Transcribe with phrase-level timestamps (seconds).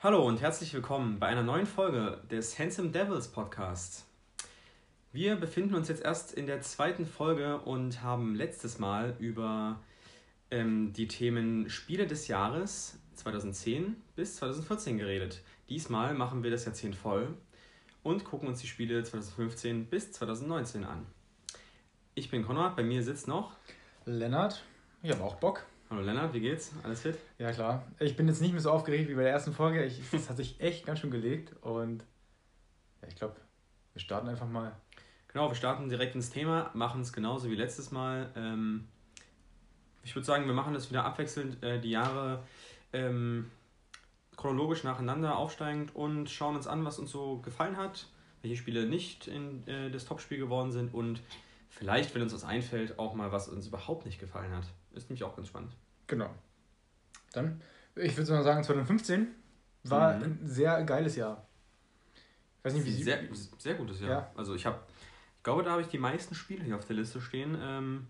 [0.00, 4.06] Hallo und herzlich willkommen bei einer neuen Folge des Handsome Devils Podcasts.
[5.10, 9.80] Wir befinden uns jetzt erst in der zweiten Folge und haben letztes Mal über
[10.52, 15.42] ähm, die Themen Spiele des Jahres 2010 bis 2014 geredet.
[15.68, 17.36] Diesmal machen wir das Jahrzehnt voll
[18.04, 21.06] und gucken uns die Spiele 2015 bis 2019 an.
[22.14, 23.56] Ich bin Konrad, bei mir sitzt noch
[24.04, 24.62] Lennart.
[25.02, 25.66] Ich habe auch Bock.
[25.90, 26.72] Hallo Lennart, wie geht's?
[26.82, 27.16] Alles fit?
[27.38, 27.82] Ja, klar.
[27.98, 29.82] Ich bin jetzt nicht mehr so aufgeregt wie bei der ersten Folge.
[29.86, 32.04] Ich, das hat sich echt ganz schön gelegt und
[33.00, 33.36] ja, ich glaube,
[33.94, 34.76] wir starten einfach mal.
[35.28, 38.30] Genau, wir starten direkt ins Thema, machen es genauso wie letztes Mal.
[38.36, 38.86] Ähm,
[40.02, 42.44] ich würde sagen, wir machen das wieder abwechselnd, äh, die Jahre
[42.92, 43.50] ähm,
[44.36, 48.08] chronologisch nacheinander aufsteigend und schauen uns an, was uns so gefallen hat,
[48.42, 51.22] welche Spiele nicht in äh, das Topspiel geworden sind und
[51.70, 54.66] vielleicht, wenn uns was einfällt, auch mal, was uns überhaupt nicht gefallen hat.
[54.92, 55.72] Ist nämlich auch ganz spannend.
[56.06, 56.30] Genau.
[57.32, 57.60] Dann,
[57.94, 59.28] ich würde mal sagen, 2015
[59.84, 60.22] war Mhm.
[60.22, 61.46] ein sehr geiles Jahr.
[62.58, 63.02] Ich weiß nicht, wie Sie.
[63.04, 63.20] Sehr,
[63.58, 64.10] sehr gutes Jahr.
[64.10, 64.30] Ja.
[64.34, 64.78] Also ich habe,
[65.36, 67.56] ich glaube, da habe ich die meisten Spiele hier auf der Liste stehen.
[67.60, 68.06] Ähm,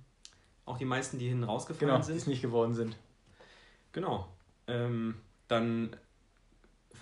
[0.64, 2.16] auch die meisten, die hinten rausgefallen Genau, die sind.
[2.16, 2.97] es nicht geworden sind.
[3.92, 4.28] Genau.
[4.66, 5.16] Ähm,
[5.48, 5.97] dann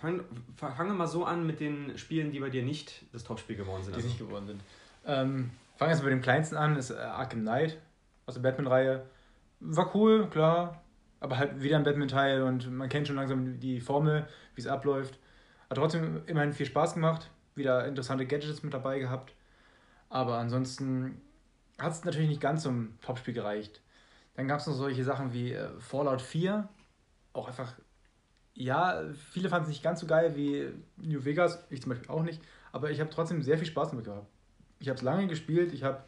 [0.00, 0.24] fang,
[0.56, 3.92] fange mal so an mit den Spielen, die bei dir nicht das Topspiel geworden sind.
[3.92, 4.60] Die Also, nicht geworden sind.
[5.04, 7.78] Ähm, fangen wir jetzt mit dem kleinsten an, ist äh, Arkham Knight
[8.26, 9.06] aus der Batman-Reihe.
[9.60, 10.82] War cool, klar,
[11.20, 15.18] aber halt wieder ein Batman-Teil und man kennt schon langsam die Formel, wie es abläuft.
[15.68, 19.34] Hat trotzdem immerhin viel Spaß gemacht, wieder interessante Gadgets mit dabei gehabt.
[20.08, 21.20] Aber ansonsten
[21.78, 23.80] hat es natürlich nicht ganz zum Topspiel gereicht.
[24.34, 26.68] Dann gab es noch solche Sachen wie äh, Fallout 4,
[27.32, 27.74] auch einfach,
[28.54, 32.22] ja, viele fanden es nicht ganz so geil wie New Vegas, ich zum Beispiel auch
[32.22, 34.28] nicht, aber ich habe trotzdem sehr viel Spaß damit gehabt.
[34.78, 36.02] Ich habe es lange gespielt, ich habe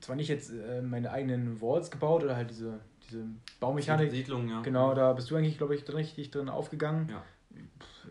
[0.00, 3.24] zwar nicht jetzt äh, meine eigenen Walls gebaut oder halt diese, diese
[3.60, 4.62] Baumechanik, Siedlung, ja.
[4.62, 7.08] genau, da bist du eigentlich, glaube ich, richtig drin aufgegangen.
[7.08, 7.22] Ja.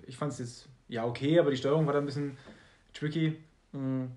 [0.06, 2.38] Ich fand es jetzt, ja, okay, aber die Steuerung war da ein bisschen
[2.94, 3.38] tricky.
[3.72, 4.12] Mhm.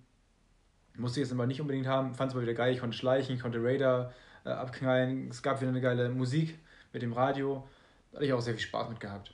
[0.96, 3.34] Musste ich jetzt aber nicht unbedingt haben, fand es aber wieder geil, ich konnte schleichen,
[3.34, 4.12] ich konnte Raider
[4.44, 6.58] äh, abknallen, es gab wieder eine geile Musik
[6.92, 7.66] mit dem Radio,
[8.10, 9.32] da hatte ich auch sehr viel Spaß mit gehabt.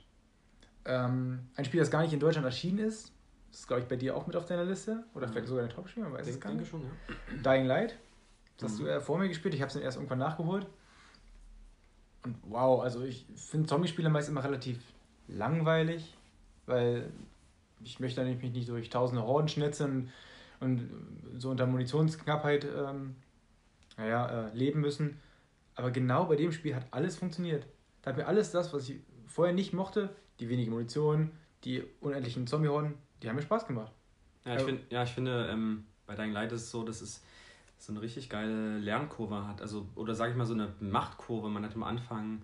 [0.85, 3.11] Ähm, ein Spiel, das gar nicht in Deutschland erschienen ist,
[3.51, 5.31] das ist, glaube ich, bei dir auch mit auf deiner Liste, oder Mhm.
[5.31, 6.69] vielleicht sogar ein Top-Spiel, man weiß es Denk, gar denke nicht.
[6.71, 7.51] schon, ja.
[7.53, 7.97] Dying Light,
[8.57, 8.85] das hast Mhm.
[8.85, 10.67] du ja vor mir gespielt, ich habe es dann erst irgendwann nachgeholt.
[12.23, 14.79] Und wow, also ich finde Zombie-Spiele meist immer relativ
[15.27, 16.13] langweilig,
[16.65, 17.09] weil
[17.83, 20.09] ich möchte mich nicht durch tausende Horden schnitzen
[20.59, 20.89] und
[21.37, 23.15] so unter Munitionsknappheit ähm,
[23.97, 25.19] naja, äh, leben müssen.
[25.75, 27.65] Aber genau bei dem Spiel hat alles funktioniert.
[28.01, 31.31] Da hat mir alles das, was ich vorher nicht mochte, die wenige Munition,
[31.63, 33.91] die unendlichen Zombie-Horden, die haben mir Spaß gemacht.
[34.45, 34.65] Ja, ich, Ja.
[34.65, 37.21] find, ja, ich finde, ähm, bei Dying Light ist es so, dass es
[37.77, 39.61] so eine richtig geile Lernkurve hat.
[39.61, 41.49] Also, oder sage ich mal, so eine Machtkurve.
[41.49, 42.41] Man hat am Anfang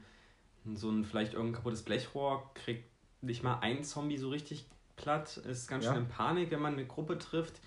[0.75, 2.85] so ein vielleicht irgendein kaputtes Blechrohr, kriegt
[3.21, 5.93] nicht mal ein Zombie so richtig platt, ist ganz Ja.
[5.93, 7.59] schön in Panik, wenn man eine Gruppe trifft.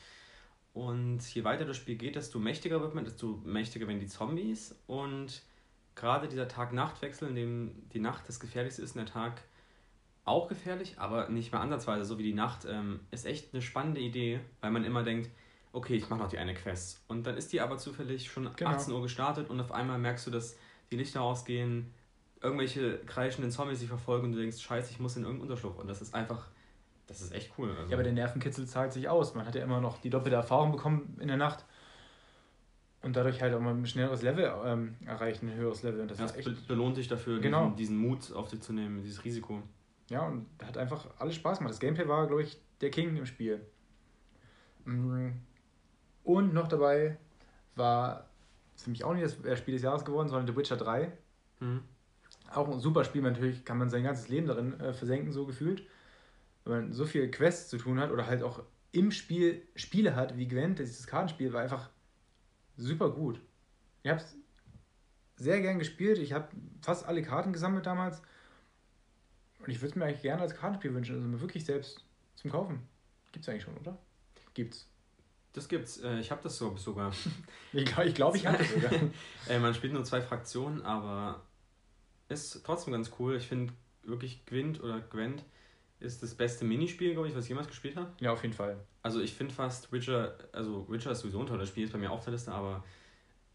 [0.75, 4.75] Und je weiter das Spiel geht, desto mächtiger wird man, desto mächtiger werden die Zombies.
[4.87, 5.43] Und
[5.95, 9.43] gerade dieser Tag-Nacht-Wechsel, in dem die Nacht das Gefährlichste ist und der Tag
[10.27, 14.01] auch gefährlich, aber nicht mehr ansatzweise so wie die Nacht, ähm, ist echt eine spannende
[14.01, 15.31] Idee, weil man immer denkt,
[15.77, 17.03] okay, ich mache noch die eine Quest.
[17.07, 18.71] Und dann ist die aber zufällig schon Genau.
[18.71, 20.57] 18 Uhr gestartet und auf einmal merkst du, dass
[20.91, 21.93] die Lichter ausgehen,
[22.41, 25.79] irgendwelche kreischenden Zombies sich verfolgen und du denkst, scheiße, ich muss in irgendeinen Unterschlupf.
[25.79, 26.49] Und das ist einfach,
[27.07, 27.71] das ist echt cool.
[27.77, 29.35] Also, Ja, aber der Nervenkitzel zahlt sich aus.
[29.35, 31.65] Man hat ja immer noch die doppelte Erfahrung bekommen in der Nacht
[33.03, 36.01] und dadurch halt auch mal ein schnelleres Level ähm, erreicht, ein höheres Level.
[36.01, 36.47] Und das ja, ist es echt.
[36.47, 37.65] be belohnt dich dafür, Genau.
[37.65, 39.63] diesen, diesen Mut auf dich zu nehmen, dieses Risiko.
[40.09, 41.73] Ja, und hat einfach alles Spaß gemacht.
[41.73, 43.61] Das Gameplay war, glaube ich, der King im Spiel.
[44.85, 45.31] Mm.
[46.27, 47.19] Und noch dabei
[47.77, 48.29] war
[48.75, 51.13] für mich auch nicht das äh, Spiel des Jahres geworden, sondern The Witcher 3.
[51.61, 51.83] Mhm.
[52.53, 55.87] Auch ein super Spiel, natürlich kann man sein ganzes Leben darin äh, versenken, so gefühlt.
[56.65, 58.61] Wenn man so viele Quests zu tun hat oder halt auch
[58.91, 61.91] im Spiel Spiele hat, wie Gwent, dieses Kartenspiel war einfach
[62.77, 63.41] super gut.
[64.03, 64.37] Ich habe es
[65.37, 66.19] sehr gern gespielt.
[66.19, 66.49] Ich habe
[66.83, 68.21] fast alle Karten gesammelt damals.
[69.61, 72.51] Und ich würde es mir eigentlich gerne als Kartenspiel wünschen, also mir wirklich selbst zum
[72.51, 72.83] Kaufen.
[73.31, 73.97] Gibt's eigentlich schon, oder?
[74.55, 74.89] Gibt's.
[75.57, 75.99] Das gibt's.
[75.99, 77.13] Äh, ich habe das so, sogar.
[77.73, 78.93] Ich glaube, ich, glaub, ich habe das sogar.
[79.61, 81.43] Man spielt nur zwei Fraktionen, aber
[82.29, 83.37] ist trotzdem ganz cool.
[83.37, 83.73] Ich finde
[84.03, 85.45] wirklich Gwent oder Gwent
[85.99, 88.13] ist das beste Minispiel, glaube ich, was ich jemals gespielt habe.
[88.21, 88.77] ja, auf jeden Fall.
[89.03, 92.11] Also ich finde fast Witcher, also Witcher ist sowieso ein tolles Spiel, ist bei mir
[92.11, 92.85] auf der Liste, aber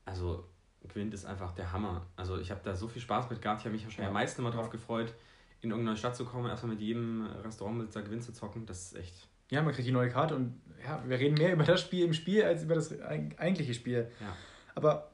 [0.05, 0.43] also
[0.87, 2.07] Gwent ist einfach der Hammer.
[2.15, 4.07] Also ich habe da so viel Spaß mit gehabt, ich habe mich wahrscheinlich Ja.
[4.07, 5.13] am meisten immer drauf gefreut,
[5.61, 8.65] in irgendeine Stadt zu kommen, erstmal mit jedem Restaurantbesitzer Gwent zu zocken.
[8.65, 11.63] Das ist echt, Ja, man kriegt die neue Karte und ja, wir reden mehr über
[11.63, 14.09] das Spiel im Spiel als über das eig- eigentliche Spiel.
[14.19, 14.35] ja.
[14.73, 15.11] Aber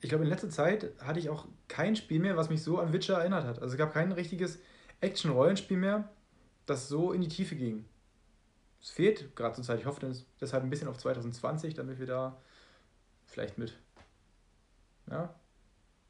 [0.00, 2.92] ich glaube, in letzter Zeit hatte ich auch kein Spiel mehr, was mich so an
[2.92, 3.60] Witcher erinnert hat.
[3.60, 4.58] Also es gab kein richtiges
[5.00, 6.08] Action-Rollenspiel mehr,
[6.64, 7.84] das so in die Tiefe ging.
[8.80, 9.80] Es fehlt gerade zur Zeit.
[9.80, 10.08] Ich hoffe
[10.40, 12.36] deshalb ein bisschen auf 2020, damit wir da
[13.26, 13.76] vielleicht mit,
[15.10, 15.34] ja,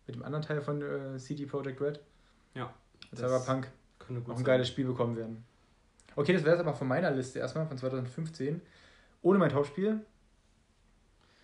[0.06, 2.00] mit dem anderen Teil von äh, CD Projekt Red,
[2.54, 2.72] ja,
[3.14, 3.70] Cyberpunk,
[4.34, 5.44] auch ein geiles Spiel bekommen werden.
[6.16, 8.60] Okay, das wäre es aber von meiner Liste erstmal von 2015.
[9.22, 10.00] Ohne mein Topspiel.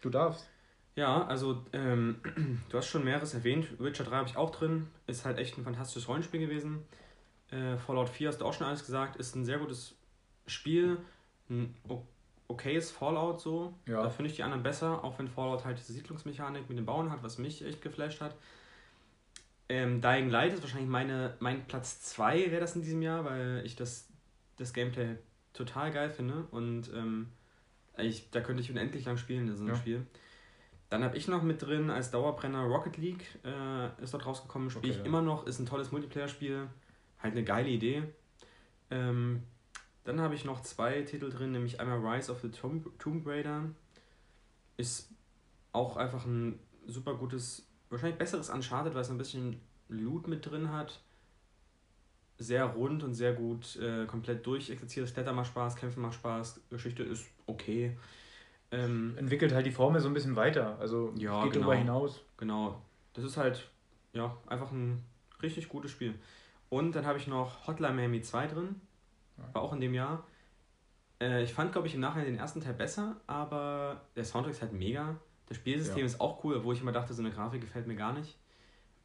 [0.01, 0.49] Du darfst.
[0.97, 2.21] Ja, also ähm,
[2.69, 3.79] du hast schon mehreres erwähnt.
[3.79, 4.89] Witcher 3 habe ich auch drin.
[5.07, 6.85] Ist halt echt ein fantastisches Rollenspiel gewesen.
[7.51, 9.17] Äh, Fallout 4 hast du auch schon alles gesagt.
[9.17, 9.95] Ist ein sehr gutes
[10.47, 10.99] Spiel.
[11.49, 11.75] Ein
[12.49, 13.75] okayes Fallout so.
[13.87, 14.03] Ja.
[14.03, 17.11] Da finde ich die anderen besser, auch wenn Fallout halt diese Siedlungsmechanik mit den Bauen
[17.11, 18.35] hat, was mich echt geflasht hat.
[19.69, 23.63] Ähm, Dying Light ist wahrscheinlich meine, mein Platz 2 wäre das in diesem Jahr, weil
[23.65, 24.07] ich das,
[24.57, 25.17] das Gameplay
[25.53, 27.29] total geil finde und ähm,
[27.99, 29.77] ich, da könnte ich unendlich lang spielen, das ist ein ja.
[29.77, 30.07] Spiel.
[30.89, 34.85] Dann habe ich noch mit drin als Dauerbrenner Rocket League, äh, ist dort rausgekommen, spiele
[34.85, 35.05] okay, ich ja.
[35.05, 36.69] immer noch, ist ein tolles Multiplayer-Spiel,
[37.19, 38.03] halt eine geile Idee.
[38.91, 39.43] Ähm,
[40.05, 43.71] dann habe ich noch zwei Titel drin, nämlich einmal Rise of the Tomb, Tomb Raider.
[44.77, 45.11] Ist
[45.73, 50.71] auch einfach ein super gutes, wahrscheinlich besseres Uncharted, weil es ein bisschen Loot mit drin
[50.73, 51.01] hat.
[52.43, 55.07] Sehr rund und sehr gut äh, komplett durchexerziert.
[55.07, 57.97] Das Klettern macht Spaß, Kämpfen macht Spaß, Geschichte ist okay.
[58.71, 60.79] Ähm, Entwickelt halt die Formel so ein bisschen weiter.
[60.81, 62.21] Also ja, geht genau, darüber hinaus.
[62.37, 62.81] Genau.
[63.13, 63.69] Das ist halt
[64.13, 65.05] ja, einfach ein
[65.43, 66.15] richtig gutes Spiel.
[66.69, 68.81] Und dann habe ich noch Hotline Miami 2 drin.
[69.53, 70.25] War auch in dem Jahr.
[71.21, 74.63] Äh, ich fand, glaube ich, im Nachhinein den ersten Teil besser, aber der Soundtrack ist
[74.63, 75.17] halt mega.
[75.47, 76.07] Das Spielsystem ja.
[76.07, 78.39] ist auch cool, obwohl ich immer dachte, so eine Grafik gefällt mir gar nicht.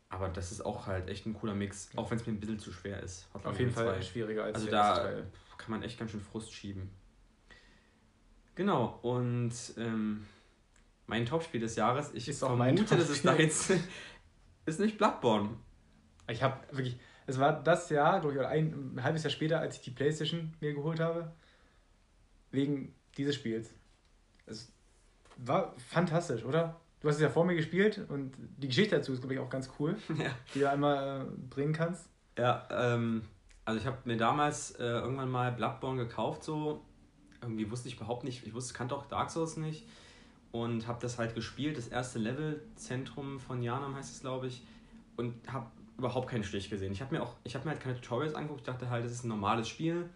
[0.09, 2.59] Aber das ist auch halt echt ein cooler Mix, auch wenn es mir ein bisschen
[2.59, 3.27] zu schwer ist.
[3.33, 5.27] Hotline Auf jeden Fall schwieriger als Also da Teil.
[5.57, 6.89] kann man echt ganz schön Frust schieben.
[8.55, 10.25] Genau, und ähm,
[11.07, 13.73] mein Topspiel des Jahres, ich ist auch vermute, das ist jetzt,
[14.65, 15.49] ist nicht Bloodborne.
[16.29, 19.59] Ich habe wirklich, es war das Jahr, glaube ich, oder ein, ein, halbes Jahr später,
[19.59, 21.33] als ich die Playstation mir geholt habe,
[22.51, 23.69] wegen dieses Spiels.
[24.45, 24.71] Es
[25.37, 26.79] war fantastisch, oder?
[27.07, 29.49] Du hast es ja vor mir gespielt und die Geschichte dazu ist, glaube ich, auch
[29.49, 30.29] ganz cool, ja.
[30.53, 32.09] die du einmal äh, bringen kannst.
[32.37, 33.21] Ja, ähm,
[33.63, 36.83] also ich habe mir damals äh, irgendwann mal Bloodborne gekauft, so
[37.41, 39.87] irgendwie wusste ich überhaupt nicht, ich wusste, kannte auch Dark Souls nicht
[40.51, 44.61] und habe das halt gespielt, das erste Level, Zentrum von Janam heißt es, glaube ich,
[45.15, 45.67] und habe
[45.97, 46.91] überhaupt keinen Stich gesehen.
[46.91, 49.13] Ich habe mir auch, ich habe mir halt keine Tutorials angeguckt, ich dachte halt, das
[49.13, 50.09] ist ein normales Spiel,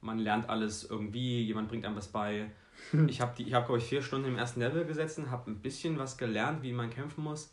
[0.00, 2.48] man lernt alles irgendwie, jemand bringt einem was bei.
[3.08, 5.98] Ich habe, ich habe glaube ich, vier Stunden im ersten Level gesessen, habe ein bisschen
[5.98, 7.52] was gelernt, wie man kämpfen muss,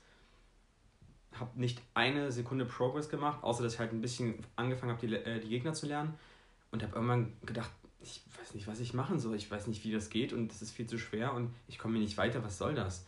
[1.39, 5.15] habe nicht eine Sekunde Progress gemacht, außer dass ich halt ein bisschen angefangen habe, die,
[5.15, 6.13] äh, die Gegner zu lernen
[6.71, 7.71] und habe irgendwann gedacht,
[8.01, 9.35] ich weiß nicht, was ich machen soll.
[9.35, 11.93] Ich weiß nicht, wie das geht und es ist viel zu schwer und ich komme
[11.93, 12.43] mir nicht weiter.
[12.43, 13.05] Was soll das?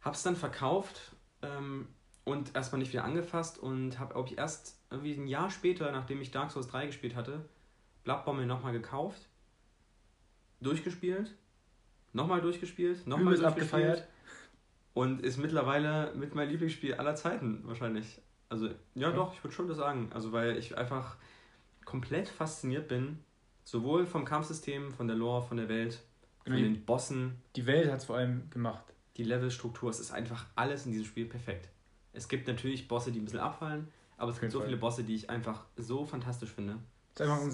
[0.00, 1.86] Hab's dann verkauft ähm,
[2.24, 6.20] und erstmal nicht wieder angefasst und habe, glaube ich, erst irgendwie ein Jahr später, nachdem
[6.20, 7.44] ich Dark Souls 3 gespielt hatte,
[8.02, 9.28] Bloodborne nochmal gekauft,
[10.62, 11.34] durchgespielt,
[12.12, 13.72] nochmal durchgespielt, nochmal durchgespielt.
[13.72, 14.08] Abgefeiert.
[14.94, 18.20] Und ist mittlerweile mit meinem Lieblingsspiel aller Zeiten wahrscheinlich.
[18.50, 19.10] Also, ja, ja.
[19.12, 20.10] doch, ich würde schon das sagen.
[20.12, 21.16] Also, weil ich einfach
[21.84, 23.18] komplett fasziniert bin
[23.64, 26.00] Sowohl vom Kampfsystem, von der Lore, von der Welt,
[26.44, 27.36] von die, den Bossen.
[27.54, 28.84] Die Welt hat es vor allem gemacht.
[29.16, 31.68] Die Levelstruktur, es ist einfach alles in diesem Spiel perfekt.
[32.12, 34.68] Es gibt natürlich Bosse, die ein bisschen abfallen, aber es gibt so Fall.
[34.68, 36.78] viele Bosse, die ich einfach so fantastisch finde.
[37.14, 37.50] Es ist einfach ein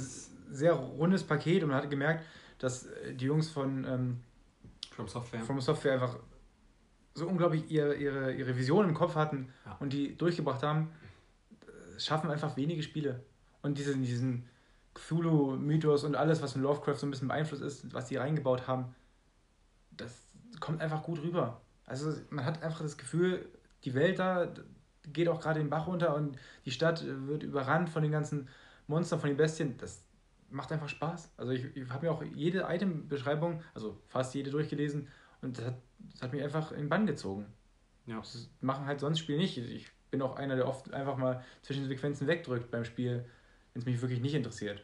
[0.54, 2.24] sehr rundes Paket und man hat gemerkt,
[2.58, 4.20] dass äh, die Jungs von ähm,
[4.90, 5.40] From Software.
[5.42, 6.16] From Software einfach
[7.14, 9.76] so unglaublich ihre, ihre, ihre Vision im Kopf hatten ja.
[9.80, 10.90] und die durchgebracht haben,
[11.62, 13.22] äh, schaffen einfach wenige Spiele.
[13.62, 14.48] Und diesen, diesen
[14.94, 18.94] Cthulhu-Mythos und alles, was in Lovecraft so ein bisschen beeinflusst ist, was die reingebaut haben,
[19.92, 20.26] das
[20.60, 21.60] kommt einfach gut rüber.
[21.86, 23.48] Also man hat einfach das Gefühl,
[23.84, 24.52] die Welt da
[25.12, 28.48] geht auch gerade den Bach runter und die Stadt wird überrannt von den ganzen
[28.86, 29.76] Monstern, von den Bestien.
[29.78, 30.02] Das
[30.50, 31.32] macht einfach Spaß.
[31.36, 35.08] Also ich, ich habe mir auch jede Item-Beschreibung, also fast jede durchgelesen
[35.42, 35.74] und das hat,
[36.12, 37.46] das hat mich einfach in den Bann gezogen.
[38.06, 38.18] Ja.
[38.18, 39.58] Das machen halt sonst Spiele nicht.
[39.58, 43.24] Ich bin auch einer, der oft einfach mal zwischen Sequenzen wegdrückt beim Spiel,
[43.72, 44.82] wenn es mich wirklich nicht interessiert.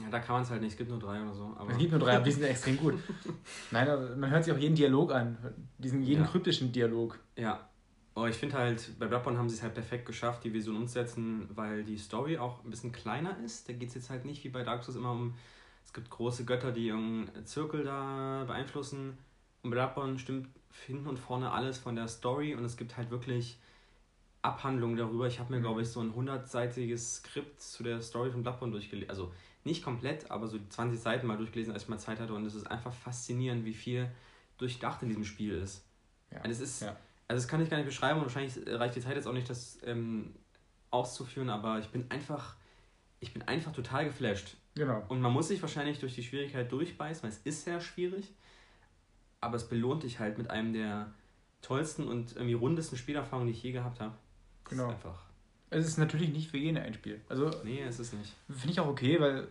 [0.00, 1.52] Ja, da kann man es halt nicht, es gibt nur drei oder so.
[1.56, 2.94] Aber es gibt nur drei, aber die sind extrem gut.
[3.72, 5.36] Nein, man hört sich auch jeden Dialog an,
[5.78, 6.28] diesen jeden ja.
[6.28, 7.18] kryptischen Dialog.
[7.36, 7.68] Ja.
[8.18, 11.48] Oh, ich finde halt, bei Bloodborne haben sie es halt perfekt geschafft, die Vision umzusetzen,
[11.54, 13.68] weil die Story auch ein bisschen kleiner ist.
[13.68, 15.34] Da geht es jetzt halt nicht wie bei Dark Souls immer um,
[15.84, 19.16] es gibt große Götter, die irgendeinen Zirkel da beeinflussen.
[19.62, 20.48] Und bei Bloodborne stimmt
[20.84, 23.56] hinten und vorne alles von der Story und es gibt halt wirklich
[24.42, 25.28] Abhandlungen darüber.
[25.28, 25.62] Ich habe mir, mhm.
[25.62, 29.10] glaube ich, so ein 100-seitiges Skript zu der Story von Bloodborne durchgelesen.
[29.10, 29.32] Also
[29.62, 32.34] nicht komplett, aber so 20 Seiten mal durchgelesen, als ich mal Zeit hatte.
[32.34, 34.10] Und es ist einfach faszinierend, wie viel
[34.56, 35.84] durchdacht in diesem Spiel ist.
[36.32, 36.42] Ja.
[36.42, 36.96] Und es ist, ja.
[37.28, 39.48] Also das kann ich gar nicht beschreiben und wahrscheinlich reicht die Zeit jetzt auch nicht,
[39.48, 40.34] das ähm,
[40.90, 42.56] auszuführen, aber ich bin einfach,
[43.20, 44.56] ich bin einfach total geflasht.
[44.74, 45.04] Genau.
[45.08, 48.32] Und man muss sich wahrscheinlich durch die Schwierigkeit durchbeißen, weil es ist sehr schwierig.
[49.40, 51.12] Aber es belohnt dich halt mit einem der
[51.62, 54.14] tollsten und irgendwie rundesten Spielerfahrungen, die ich je gehabt habe.
[54.64, 54.88] Das Genau.
[54.88, 55.22] Ist einfach.
[55.70, 57.20] Es ist natürlich nicht für jeden ein Spiel.
[57.28, 58.32] Also Nee, es ist nicht.
[58.48, 59.48] finde ich auch okay, weil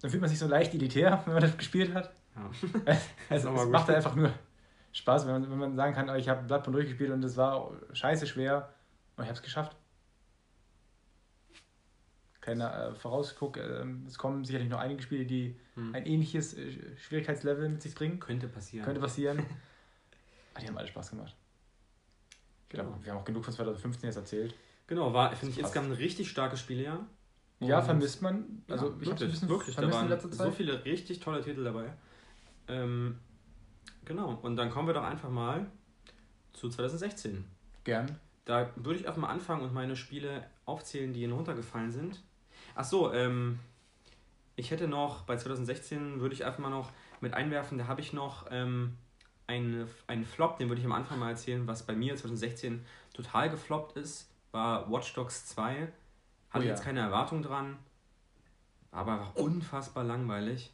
[0.00, 2.12] dann fühlt man sich so leicht elitär, wenn man das gespielt hat.
[2.36, 2.50] Ja.
[3.30, 4.32] Also es macht einfach nur
[4.92, 7.70] Spaß, wenn man, wenn man sagen kann, oh, ich habe Bloodborne durchgespielt und es war
[7.92, 8.72] scheiße schwer
[9.16, 9.76] und ich habe es geschafft.
[12.40, 15.94] Kleiner äh, Vorausguck, äh, es kommen sicherlich noch einige Spiele, die Hm.
[15.94, 18.18] ein ähnliches äh, Schwierigkeitslevel mit sich bringen.
[18.20, 18.84] Könnte passieren.
[18.84, 19.38] Könnte passieren.
[20.54, 21.34] Aber die haben alle Spaß gemacht.
[22.64, 23.04] Ich glaube, Genau.
[23.04, 24.54] wir haben auch genug von 2015 jetzt erzählt.
[24.86, 27.06] Genau, war, finde ich insgesamt ein richtig starkes Spieljahr.
[27.60, 28.62] Ja, Und- vermisst man.
[28.68, 30.46] Also ja, ich habe ein wirklich, bisschen wirklich, da vermisst in waren letzter Zeit.
[30.46, 31.92] so viele richtig tolle Titel dabei.
[32.68, 33.18] Ähm,
[34.08, 35.66] genau, und dann kommen wir doch einfach mal
[36.52, 37.44] zu 2016.
[37.84, 38.18] Gern.
[38.44, 42.22] Da würde ich einfach mal anfangen und meine Spiele aufzählen, die runtergefallen sind.
[42.74, 43.60] Ach so, ähm,
[44.56, 48.12] ich hätte noch, bei 2016 würde ich einfach mal noch mit einwerfen, da habe ich
[48.12, 48.96] noch ähm,
[49.46, 53.50] eine, einen Flop, den würde ich am Anfang mal erzählen, was bei mir 2016 total
[53.50, 55.80] gefloppt ist, war Watch Dogs 2.
[55.80, 55.92] Hatte
[56.54, 56.70] Oh ja.
[56.70, 57.76] jetzt keine Erwartung dran,
[58.90, 60.72] war aber einfach unfassbar langweilig.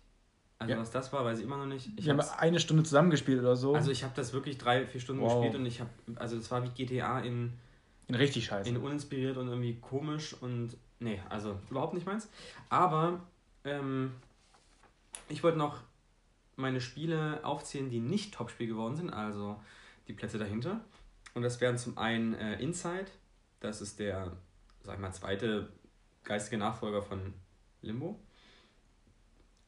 [0.65, 0.81] Also Ja.
[0.81, 1.91] was das war, weiß ich immer noch nicht.
[1.97, 3.75] Ich Wir haben eine Stunde zusammengespielt oder so.
[3.75, 5.43] also ich habe das wirklich drei, vier Stunden Wow.
[5.43, 7.53] gespielt und ich habe, also das war wie GTA in
[8.07, 8.69] in richtig scheiße.
[8.69, 12.29] in uninspiriert und irgendwie komisch und nee, also überhaupt nicht meins.
[12.69, 13.21] Aber
[13.65, 14.13] ähm,
[15.29, 15.81] ich wollte noch
[16.57, 19.57] meine Spiele aufzählen, die nicht Topspiel geworden sind, also
[20.09, 20.81] die Plätze dahinter.
[21.35, 23.07] Und das wären zum einen äh, Inside,
[23.61, 24.33] das ist der,
[24.83, 25.69] sag ich mal, zweite
[26.25, 27.35] geistige Nachfolger von
[27.83, 28.19] Limbo.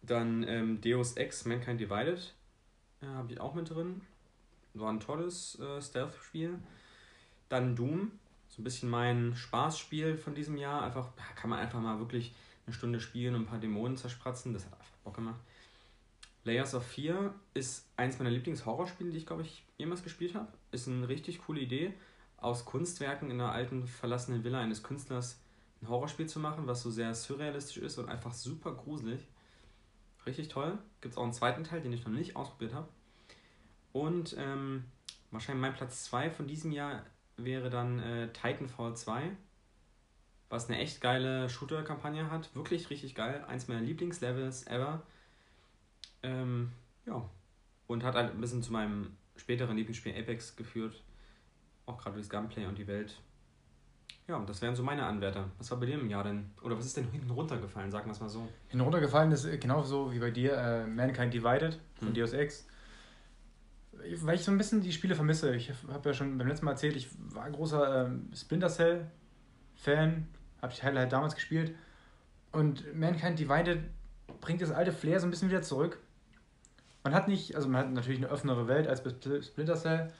[0.06, 2.34] Dann ähm, Deus Ex Mankind Divided
[3.02, 4.02] äh, habe ich auch mit drin.
[4.74, 6.58] War ein tolles äh, Stealth-Spiel.
[7.48, 8.12] Dann Doom,
[8.48, 10.82] so ein bisschen mein Spaßspiel von diesem Jahr.
[10.82, 12.34] Einfach, kann man einfach mal wirklich
[12.66, 14.52] eine Stunde spielen und ein paar Dämonen zerspratzen.
[14.52, 15.40] Das hat einfach Bock gemacht.
[16.44, 20.48] Layers of Fear ist eins meiner Lieblings-Horrorspiele, die ich, glaube ich, jemals gespielt habe.
[20.70, 21.92] Ist eine richtig coole Idee,
[22.36, 25.40] aus Kunstwerken in einer alten, verlassenen Villa eines Künstlers
[25.82, 29.20] ein Horrorspiel zu machen, was so sehr surrealistisch ist und einfach super gruselig.
[30.26, 30.78] Richtig toll.
[31.00, 32.88] Gibt es auch einen zweiten Teil, den ich noch nicht ausprobiert habe.
[33.92, 34.84] Und ähm,
[35.30, 37.04] wahrscheinlich mein Platz 2 von diesem Jahr
[37.36, 39.30] wäre dann äh, Titanfall 2,
[40.48, 42.54] was eine echt geile Shooter-Kampagne hat.
[42.54, 43.44] Wirklich richtig geil.
[43.46, 45.02] Eins meiner Lieblingslevels ever.
[46.22, 46.72] Ähm,
[47.06, 47.28] ja.
[47.86, 51.02] Und hat halt ein bisschen zu meinem späteren Lieblingsspiel Apex geführt.
[51.86, 53.20] Auch gerade das Gunplay und die Welt.
[54.28, 55.50] Ja, und das wären so meine Anwärter.
[55.58, 56.50] Was war bei dir im Jahr denn?
[56.62, 58.48] Oder was ist denn hinten runtergefallen, sagen wir es mal so?
[58.68, 62.14] Hinuntergefallen ist äh, genauso wie bei dir äh, Mankind Divided von Hm.
[62.14, 62.66] Deus Ex.
[64.22, 65.54] Weil ich so ein bisschen die Spiele vermisse.
[65.54, 70.26] Ich habe ja schon beim letzten Mal erzählt, ich war ein großer ähm, Splinter Cell-Fan,
[70.60, 71.74] habe die Teile halt damals gespielt.
[72.52, 73.80] Und Mankind Divided
[74.40, 75.98] bringt das alte Flair so ein bisschen wieder zurück.
[77.04, 80.12] Man hat nicht, also man hat natürlich eine offenere Welt als bei Spl- Splinter Cell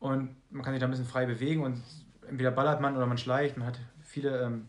[0.00, 1.82] und man kann sich da ein bisschen frei bewegen und
[2.28, 3.56] entweder ballert man oder man schleicht.
[3.56, 4.68] Man hat viele ähm,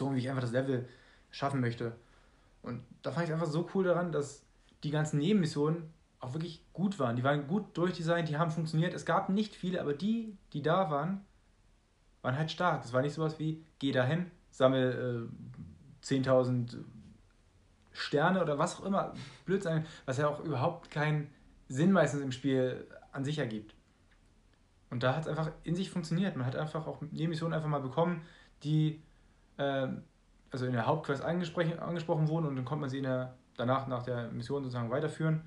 [0.00, 0.88] wie ich einfach das Level
[1.30, 1.92] schaffen möchte.
[2.62, 4.42] Und da fand ich einfach so cool daran, dass
[4.82, 7.16] die ganzen Nebenmissionen auch wirklich gut waren.
[7.16, 8.94] Die waren gut durchdesignt, die haben funktioniert.
[8.94, 11.24] Es gab nicht viele, aber die, die da waren,
[12.22, 12.84] waren halt stark.
[12.84, 15.30] Es war nicht sowas wie, geh dahin, sammel
[16.02, 16.78] äh, 10.000
[17.92, 19.14] Sterne oder was auch immer.
[19.44, 21.30] Blödsinn, was ja auch überhaupt keinen
[21.68, 23.73] Sinn meistens im Spiel an sich ergibt.
[24.94, 26.36] Und da hat es einfach in sich funktioniert.
[26.36, 28.22] Man hat einfach auch Nebenmissionen einfach mal bekommen,
[28.62, 29.02] die
[29.58, 30.04] ähm,
[30.52, 34.04] also in der Hauptquest angesprochen, angesprochen wurden und dann konnte man sie der, danach nach
[34.04, 35.40] der Mission sozusagen weiterführen.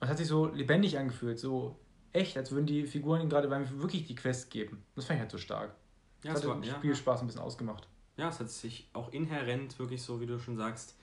[0.00, 1.78] Und es hat sich so lebendig angefühlt, so
[2.14, 4.82] echt, als würden die Figuren ihnen gerade beim wirklich die Quest geben.
[4.96, 5.74] Das fand ich halt so stark.
[6.22, 7.86] Ja, das hat war, den ja, Spielspaß ein bisschen ausgemacht.
[8.16, 10.96] ja, es hat sich auch inhärent wirklich so, wie du schon sagst,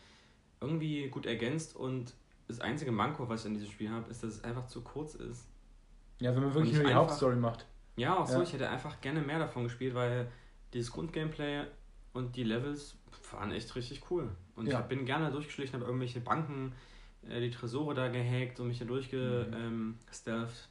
[0.62, 2.16] irgendwie gut ergänzt und
[2.48, 5.14] das einzige Manko, was ich an diesem Spiel habe, ist, dass es einfach zu kurz
[5.14, 5.46] ist.
[6.22, 7.66] Ja, wenn man wirklich nur die einfach- Hauptstory macht.
[7.98, 8.44] Ja, auch so, Ja.
[8.44, 10.32] ich hätte einfach gerne mehr davon gespielt, weil
[10.74, 11.66] dieses Grundgameplay
[12.14, 12.96] und die Levels
[13.32, 14.30] waren echt richtig cool.
[14.56, 14.80] Und Ja.
[14.80, 16.74] ich bin gerne durchgeschlichen, habe irgendwelche Banken,
[17.28, 18.90] äh, die Tresore da gehackt und mich da Mhm.
[18.90, 19.54] durchgestealthed.
[19.54, 20.70] Ähm, stealthed.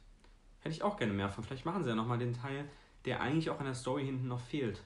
[0.61, 1.43] Hätte ich auch gerne mehr von.
[1.43, 2.65] Vielleicht machen sie ja nochmal den Teil,
[3.05, 4.81] der eigentlich auch in der Story hinten noch fehlt.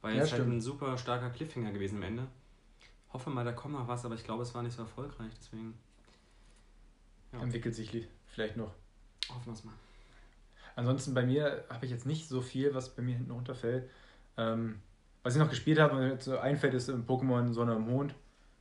[0.00, 0.56] Weil Ja, es halt stimmt.
[0.56, 2.26] ein super starker Cliffhanger gewesen am Ende.
[3.12, 5.74] Hoffe mal, da kommt noch was, aber ich glaube, es war nicht so erfolgreich, deswegen
[7.32, 7.40] Ja.
[7.40, 8.72] Entwickelt sich vielleicht noch.
[9.30, 9.74] hoffen wir es mal.
[10.78, 13.90] Ansonsten bei mir habe ich jetzt nicht so viel, was bei mir hinten runterfällt.
[14.36, 14.80] Ähm,
[15.24, 17.88] was ich noch gespielt habe, und mir jetzt so einfällt, ist ähm, Pokémon Sonne und
[17.88, 18.14] Mond.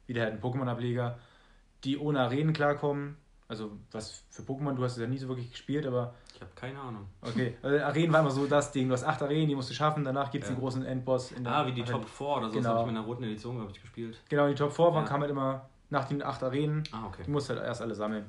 [0.08, 1.20] Wieder halt ein Pokémon-Ableger,
[1.84, 3.18] die ohne Arenen klarkommen,
[3.50, 6.16] Also, was für Pokémon, du hast es ja nie so wirklich gespielt, aber.
[6.34, 7.06] Ich habe keine Ahnung.
[7.22, 8.88] Okay, also Arenen war immer so das Ding.
[8.88, 10.56] Du hast acht Arenen, die musst du schaffen, danach gibt es Ja.
[10.56, 11.32] den großen Endboss.
[11.34, 12.70] In der Ah, wie die Top 4 oder so, das Genau.
[12.80, 14.20] habe ich in der roten Edition, glaube ich, gespielt.
[14.28, 15.10] Genau, die Top 4 waren, Ja.
[15.10, 16.84] kam halt immer nach den acht Arenen.
[16.92, 17.22] Ah, okay.
[17.28, 18.26] Die musst du halt erst alle sammeln.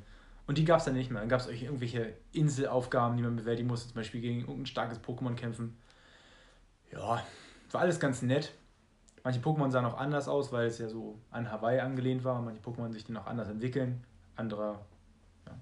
[0.49, 1.21] Und die gab es dann nicht mehr.
[1.21, 5.35] Dann gab es irgendwelche Inselaufgaben, die man bewältigen musste, zum Beispiel gegen irgendein starkes Pokémon
[5.35, 5.77] kämpfen.
[6.91, 7.23] Ja,
[7.71, 8.55] war alles ganz nett.
[9.23, 12.63] Manche Pokémon sahen auch anders aus, weil es ja so an Hawaii angelehnt war manche
[12.63, 14.03] Pokémon sich dann auch anders entwickeln.
[14.37, 14.87] Anderer,
[15.47, 15.53] ja,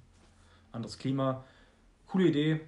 [0.71, 1.45] anderes Klima.
[2.07, 2.61] Coole Idee.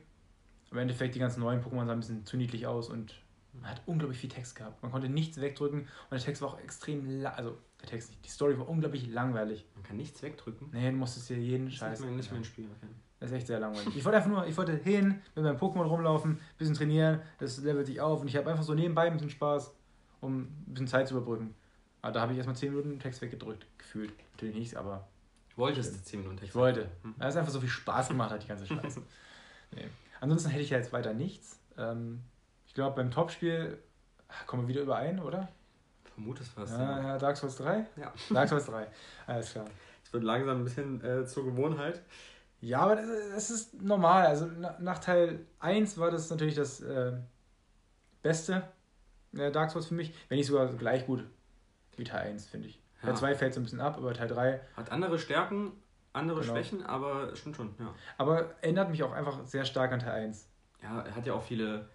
[0.72, 3.14] Im Endeffekt, die ganzen neuen Pokémon sahen ein bisschen zu niedlich aus und
[3.52, 4.82] man hat unglaublich viel Text gehabt.
[4.82, 8.30] Man konnte nichts wegdrücken und der Text war auch extrem, also der Text nicht, die
[8.30, 9.64] Story war unglaublich langweilig.
[9.75, 10.68] Man kann nichts wegdrücken.
[10.73, 12.00] Nee, du musstest dir jeden Das ist Scheiß.
[12.00, 12.66] nicht mehr, nicht mehr ein Spiel.
[12.76, 12.92] Okay.
[13.20, 13.97] Das ist echt sehr langweilig.
[13.97, 17.58] Ich wollte einfach nur, ich wollte hin, mit meinem Pokémon rumlaufen, ein bisschen trainieren, das
[17.58, 19.75] levelt sich auf und ich habe einfach so nebenbei ein bisschen Spaß,
[20.20, 21.54] um ein bisschen Zeit zu überbrücken.
[22.02, 24.12] Aber da habe ich erstmal 10 Minuten Text weggedrückt, gefühlt.
[24.32, 25.08] Natürlich nicht, aber
[25.56, 26.50] Wolltest du 10 Minuten Text?
[26.50, 26.88] ich wollte.
[27.02, 27.14] Hm.
[27.18, 29.02] Weil es einfach so viel Spaß gemacht hat, die ganze Scheiße.
[29.75, 29.88] nee.
[30.20, 31.58] Ansonsten hätte ich ja jetzt weiter nichts.
[31.76, 32.20] Ähm,
[32.66, 33.78] ich glaube, beim Topspiel
[34.28, 35.49] ah, kommen wir wieder überein, oder?
[36.18, 36.70] Vermutest was.
[36.72, 37.87] Ja, ja, Dark Souls 3?
[37.96, 38.12] Ja.
[38.30, 38.87] Dark Souls 3,
[39.28, 39.66] alles klar.
[40.04, 42.02] Es wird langsam ein bisschen äh, zur Gewohnheit.
[42.60, 44.26] Ja, aber das, das ist normal.
[44.26, 47.12] Also na- nach Teil 1 war das natürlich das äh,
[48.22, 48.64] beste
[49.37, 50.12] äh, Dark Souls für mich.
[50.28, 51.25] Wenn nicht sogar gleich gut
[51.96, 52.80] wie Teil 1, finde ich.
[53.02, 53.08] Ja.
[53.10, 54.60] Teil 2 fällt so ein bisschen ab, aber Teil 3.
[54.76, 55.72] Hat andere Stärken,
[56.12, 56.52] andere Genau.
[56.52, 57.94] Schwächen, aber stimmt schon, ja.
[58.16, 60.48] Aber erinnert mich auch einfach sehr stark an Teil 1.
[60.82, 61.88] Ja, er hat ja auch viele,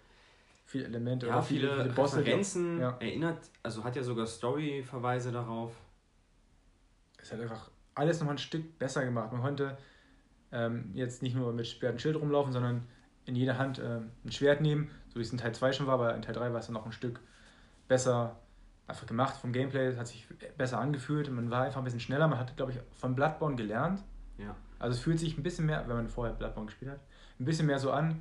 [0.64, 2.96] Viele Elemente ja, oder viele, die auch- Referenzen, ja.
[2.98, 5.72] erinnert, also hat ja sogar Story-Verweise darauf.
[7.18, 9.30] Es hat einfach alles nochmal ein Stück besser gemacht.
[9.32, 9.76] Man konnte
[10.52, 12.86] ähm, jetzt nicht nur mit Schwert und Schild rumlaufen, sondern
[13.26, 15.94] in jeder Hand ähm, ein Schwert nehmen, so wie es in Teil 2 schon war,
[15.94, 17.20] aber in Teil 3 war es dann noch ein Stück
[17.88, 18.36] besser
[18.86, 20.26] einfach gemacht vom Gameplay, es hat sich
[20.58, 24.02] besser angefühlt, man war einfach ein bisschen schneller, man hat, glaube ich, von Bloodborne gelernt.
[24.36, 24.54] Ja.
[24.78, 27.00] Also es fühlt sich ein bisschen mehr, wenn man vorher Bloodborne gespielt hat,
[27.40, 28.20] ein bisschen mehr so an,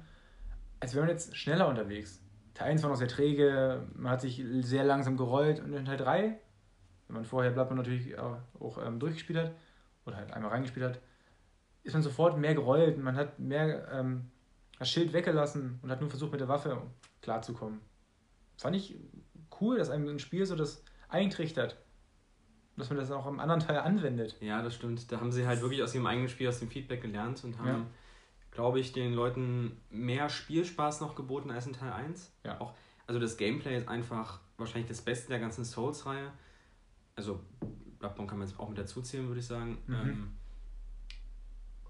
[0.79, 2.21] als wäre man jetzt schneller unterwegs.
[2.53, 5.97] Teil 1 war noch sehr träge, man hat sich sehr langsam gerollt und in Teil
[5.97, 6.39] 3,
[7.07, 8.37] wenn man vorher Bloodborne natürlich auch,
[8.85, 9.51] ähm, durchgespielt hat
[10.05, 10.99] oder halt einmal reingespielt hat,
[11.83, 14.31] ist man sofort mehr gerollt, man hat mehr ähm,
[14.79, 16.81] das Schild weggelassen und hat nur versucht mit der Waffe
[17.21, 17.79] klarzukommen.
[18.57, 18.99] Fand ich
[19.59, 21.77] cool, dass einem ein Spiel so das eintrichtert,
[22.77, 24.37] dass man das auch am anderen Teil anwendet.
[24.41, 25.11] ja, das stimmt.
[25.11, 27.67] Da haben sie halt wirklich aus ihrem eigenen Spiel, aus dem Feedback gelernt und haben,
[27.67, 27.85] Ja.
[28.53, 32.31] Glaube ich, den Leuten mehr Spielspaß noch geboten als in Teil 1.
[32.45, 32.61] Ja.
[32.61, 32.73] Auch,
[33.07, 36.31] also das Gameplay ist einfach wahrscheinlich das Beste der ganzen Souls-Reihe.
[37.15, 37.39] Also
[37.99, 39.79] Bloodborne kann man jetzt auch mit dazu zählen, würde ich sagen.
[39.87, 39.95] Mhm.
[39.95, 40.31] Ähm,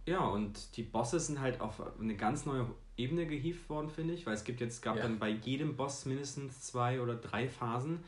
[0.05, 4.25] ja, und die Bosse sind halt auf eine ganz neue Ebene gehievt worden, finde ich,
[4.25, 5.03] weil es gibt jetzt, gab Ja.
[5.03, 8.03] dann bei jedem Boss mindestens zwei oder drei Phasen.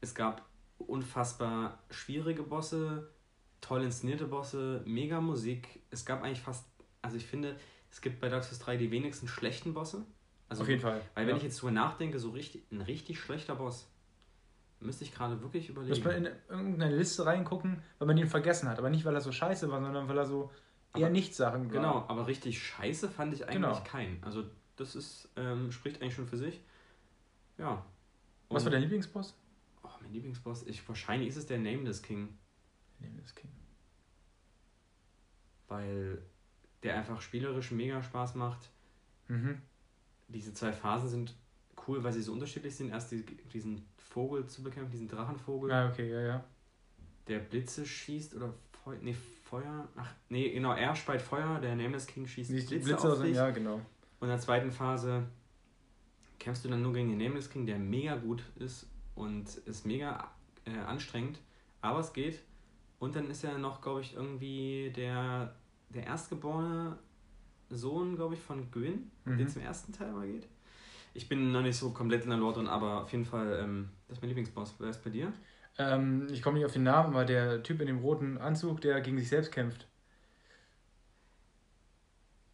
[0.00, 0.44] Es gab
[0.78, 3.10] unfassbar schwierige Bosse,
[3.60, 5.82] toll inszenierte Bosse, mega Musik.
[5.90, 6.64] Es gab eigentlich fast,
[7.02, 7.58] also ich finde,
[7.90, 10.04] es gibt bei Dark Souls 3 die wenigsten schlechten Bosse.
[10.48, 11.00] Also Auf jeden Fall.
[11.14, 11.36] weil wenn ja.
[11.36, 13.88] ich jetzt drüber nachdenke, so richtig, ein richtig schlechter Boss,
[14.80, 16.22] müsste ich gerade wirklich Muss überlegen.
[16.24, 18.78] man in irgendeine Liste reingucken, weil man ihn vergessen hat.
[18.78, 20.50] Aber nicht, weil er so scheiße war, sondern weil er so
[20.94, 21.72] eher Aber- Nichtsachen war.
[21.72, 23.80] Genau, aber richtig scheiße fand ich eigentlich Genau.
[23.84, 24.22] keinen.
[24.24, 24.44] Also
[24.76, 26.60] das ist, ähm, spricht eigentlich schon für sich.
[27.58, 27.84] Ja.
[28.48, 29.36] Was Und- war dein Lieblingsboss?
[29.84, 32.36] Oh, mein Lieblingsboss, ich, wahrscheinlich ist es der Nameless King,
[32.98, 33.50] Nameless King.
[35.68, 36.22] weil
[36.82, 38.70] der einfach spielerisch mega Spaß macht.
[39.28, 39.60] Mhm.
[40.28, 41.34] Diese zwei Phasen sind
[41.86, 42.90] cool, weil sie so unterschiedlich sind.
[42.90, 46.44] Erst die, diesen Vogel zu bekämpfen, diesen Drachenvogel, Ja, okay, ja, ja.
[47.28, 48.52] der Blitze schießt oder
[48.84, 49.14] Feu nee,
[49.44, 49.88] Feuer.
[49.96, 53.36] Ach, nee, genau, er speit Feuer, der Nameless King schießt Die Blitze, Blitze auf dich.
[53.36, 53.74] ja, genau.
[53.74, 53.82] Und
[54.22, 55.24] in der zweiten Phase
[56.38, 60.30] kämpfst du dann nur gegen den Nameless King, der mega gut ist und ist mega
[60.64, 61.38] äh, anstrengend,
[61.80, 62.40] aber es geht.
[62.98, 65.54] Und dann ist ja noch, glaube ich, irgendwie der,
[65.90, 66.98] der erstgeborene
[67.68, 69.38] Sohn, glaube ich, von Gwyn, Mhm.
[69.38, 70.48] der zum ersten Teil mal geht.
[71.14, 73.90] Ich bin noch nicht so komplett in der Lore drin, aber auf jeden Fall, ähm,
[74.08, 74.74] das ist mein Lieblingsboss.
[74.78, 75.32] Wer ist bei dir?
[75.78, 79.00] Ähm, ich komme nicht auf den Namen, aber der Typ in dem roten Anzug, der
[79.00, 79.86] gegen sich selbst kämpft.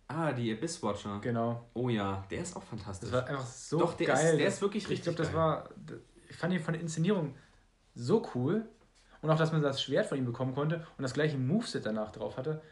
[0.08, 1.18] Ah, die Abyss Watcher.
[1.20, 1.68] Genau.
[1.74, 3.10] Oh ja, der ist auch fantastisch.
[3.10, 4.32] Das war einfach so Doch, der geil.
[4.32, 5.36] ist, der ist wirklich ich richtig glaube, das geil.
[5.36, 5.68] war.
[6.28, 7.34] Ich fand ihn von der Inszenierung
[7.94, 8.68] so cool.
[9.22, 12.12] Und auch, dass man das Schwert von ihm bekommen konnte und das gleiche Moveset danach
[12.12, 12.62] drauf hatte.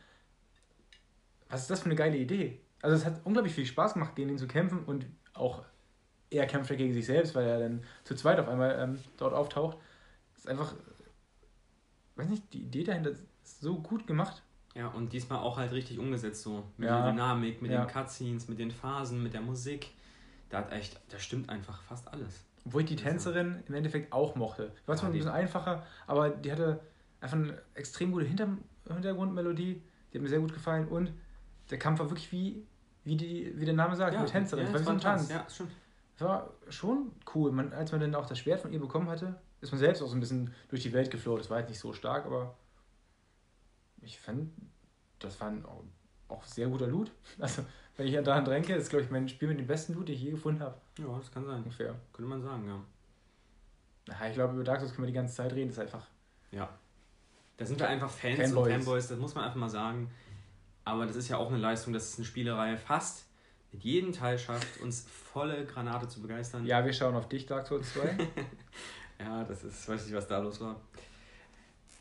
[1.48, 2.61] Was ist das für eine geile Idee?
[2.83, 5.64] Also, es hat unglaublich viel Spaß gemacht, gegen ihn zu kämpfen und auch
[6.30, 9.35] er kämpft ja gegen sich selbst, weil er dann zu zweit auf einmal ähm, dort
[9.35, 9.76] auftaucht.
[10.35, 10.74] Das ist einfach.
[12.16, 14.42] Weiß nicht, die Idee dahinter ist so gut gemacht.
[14.74, 17.02] Ja, und diesmal auch halt richtig umgesetzt, so mit Ja.
[17.02, 17.85] der Dynamik, mit Ja.
[17.85, 19.90] den Cutscenes, mit den Phasen, mit der Musik.
[20.50, 22.44] Da hat echt, da stimmt einfach fast alles.
[22.64, 24.72] Obwohl ich die Tänzerin im Endeffekt auch mochte.
[24.87, 26.80] War Ja, zwar ein die- bisschen einfacher, aber die hatte
[27.20, 28.48] einfach eine extrem gute Hinter
[28.88, 29.83] Hintergrundmelodie.
[30.12, 30.87] die hat mir sehr gut gefallen.
[30.88, 31.12] Und
[31.70, 32.66] der Kampf war wirklich wie,
[33.05, 34.66] wie, die, wie der Name sagt, Ja, mit Tänzerin.
[34.66, 35.72] ja, war wie so ein Tanz, ja, stimmt.
[36.18, 37.50] Das war schon cool.
[37.50, 40.07] Man, als man dann auch das Schwert von ihr bekommen hatte, ist man selbst auch
[40.07, 41.38] so ein bisschen durch die Welt geflohen.
[41.38, 42.57] Das war jetzt nicht so stark, aber
[44.03, 44.50] ich fand,
[45.18, 45.64] das war ein,
[46.29, 47.11] auch, sehr guter Loot.
[47.38, 47.64] Also,
[47.96, 50.22] wenn ich daran denke, ist, glaube ich, mein Spiel mit dem besten Loot, den ich
[50.22, 50.74] je gefunden habe.
[50.98, 51.59] Ja, das kann sein.
[51.59, 51.94] Ungefähr.
[52.12, 52.81] Könnte man sagen, ja.
[54.09, 55.68] Ja, ich glaube, über Dark Souls können wir die ganze Zeit reden.
[55.68, 56.07] Das ist einfach.
[56.50, 56.68] Ja.
[57.57, 58.66] Da sind wir einfach Fans Fanboys.
[58.66, 60.11] und Fanboys, das muss man einfach mal sagen.
[60.84, 63.26] Aber das ist ja auch eine Leistung, dass es eine Spielerei fast
[63.72, 66.64] mit jedem Teil schafft, uns volle Granate zu begeistern.
[66.66, 68.16] Ja, wir schauen auf dich, Dark Souls 2.
[69.20, 70.80] Ja, das ist, weiß nicht, was da los war.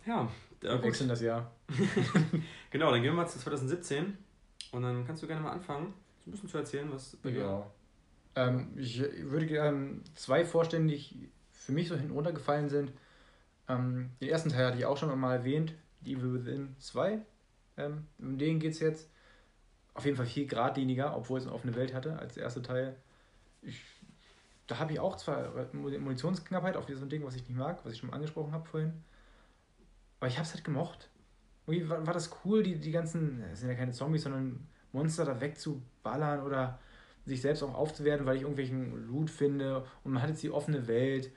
[0.06, 0.28] Ja,
[0.62, 1.52] Wir wechseln das Jahr.
[2.72, 4.18] Genau, dann gehen wir mal zu 2017
[4.72, 5.94] und dann kannst du gerne mal anfangen,
[6.24, 7.72] so ein bisschen zu erzählen, was bei dir- Ja.
[8.36, 11.16] Ähm, ich würde gerne zwei vorstellen, die ich-
[11.52, 12.92] für mich so hinten runtergefallen sind.
[13.70, 17.20] Ähm, den ersten Teil hatte ich auch schon mal erwähnt, die Evil Within 2.
[17.78, 19.10] Ähm, um den geht es jetzt
[19.94, 22.96] auf jeden Fall viel geradliniger, obwohl es eine offene Welt hatte als der erste Teil.
[23.62, 23.82] Ich,
[24.68, 27.94] da habe ich auch zwar Munitionsknappheit, auf so ein Ding, was ich nicht mag, was
[27.94, 29.04] ich schon angesprochen habe vorhin.
[30.20, 31.10] Aber ich habe es halt gemocht.
[31.68, 35.26] Irgendwie war, war das cool, die, die ganzen, es sind ja keine Zombies, sondern Monster
[35.26, 36.80] da wegzuballern oder
[37.26, 39.86] sich selbst auch aufzuwerten, weil ich irgendwelchen Loot finde.
[40.04, 41.32] Und man hat jetzt die offene Welt.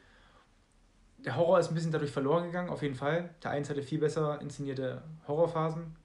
[1.19, 3.35] Der Horror ist ein bisschen dadurch verloren gegangen, auf jeden Fall.
[3.43, 5.97] Der 1 hatte viel besser inszenierte Horrorphasen.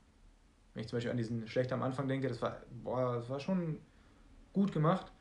[0.74, 3.40] Wenn ich zum Beispiel an diesen schlecht am Anfang denke, das war, boah, das war
[3.40, 3.80] schon
[4.54, 5.12] gut gemacht.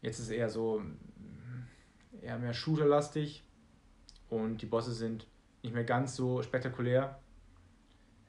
[0.00, 3.44] Jetzt ist es eher so, mm, eher mehr Shooter-lastig.
[4.28, 5.26] Und die Bosse sind
[5.62, 7.18] nicht mehr ganz so spektakulär.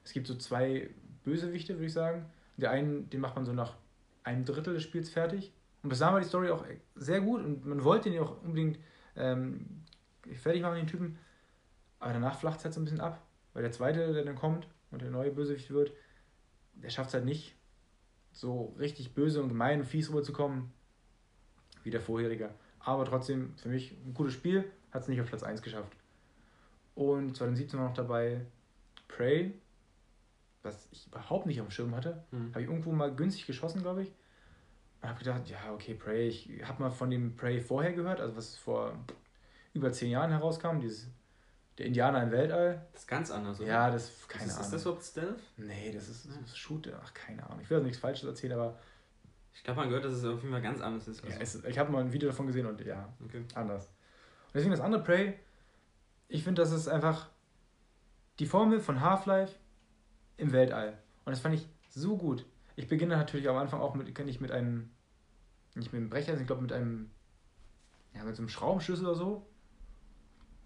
[0.04, 0.90] Es gibt so zwei
[1.24, 2.26] Bösewichte, würde ich sagen.
[2.56, 3.76] Der einen, den macht man so nach
[4.24, 5.52] einem Drittel des Spiels fertig.
[5.82, 8.78] Und bis dahin war die Story auch sehr gut und man wollte den auch unbedingt
[9.16, 9.82] ähm,
[10.34, 11.18] fertig machen, den Typen.
[12.00, 13.22] Aber danach flacht es halt so ein bisschen ab.
[13.52, 15.92] Weil der zweite, der dann kommt und der neue Bösewicht wird,
[16.82, 17.54] der schafft es halt nicht,
[18.32, 20.72] so richtig böse und gemein und fies rüberzukommen
[21.82, 22.50] wie der vorherige.
[22.78, 25.92] Aber trotzdem für mich ein gutes Spiel, hat es nicht auf Platz 1 geschafft.
[26.94, 28.44] Und 2017 war noch dabei
[29.08, 29.54] Prey,
[30.62, 32.24] was ich überhaupt nicht auf dem Schirm hatte.
[32.30, 32.50] Hm.
[32.50, 34.12] Habe ich irgendwo mal günstig geschossen, glaube ich.
[35.00, 38.36] Und habe gedacht, ja, okay, Prey, ich habe mal von dem Prey vorher gehört, also
[38.36, 38.94] was vor
[39.72, 41.08] über zehn Jahren herauskam, dieses
[41.80, 42.86] der Indianer im Weltall.
[42.92, 43.68] Das ist ganz anders, oder?
[43.68, 44.64] Ja, das, keine ist, Ahnung.
[44.64, 45.42] Ist das überhaupt Stealth?
[45.56, 47.60] nee, das ist, das ist Shooter, ach, keine Ahnung.
[47.62, 48.78] Ich will also nichts Falsches erzählen, aber
[49.54, 51.24] Ich glaube, man gehört, dass es auf jeden Fall ganz anders ist.
[51.24, 53.44] ja, Also, es, ich habe mal ein Video davon gesehen und ja, okay.
[53.54, 53.86] anders.
[53.86, 55.38] Und deswegen das andere Prey,
[56.28, 57.28] ich finde, das ist einfach
[58.38, 59.54] die Formel von Half-Life
[60.36, 60.98] im Weltall.
[61.24, 62.44] Und das fand ich so gut.
[62.76, 64.90] Ich beginne natürlich am Anfang auch mit, nicht mit einem,
[65.74, 67.10] nicht mit einem Brecher, ich glaube mit einem,
[68.14, 69.46] ja, mit so einem Schraubenschlüssel oder so,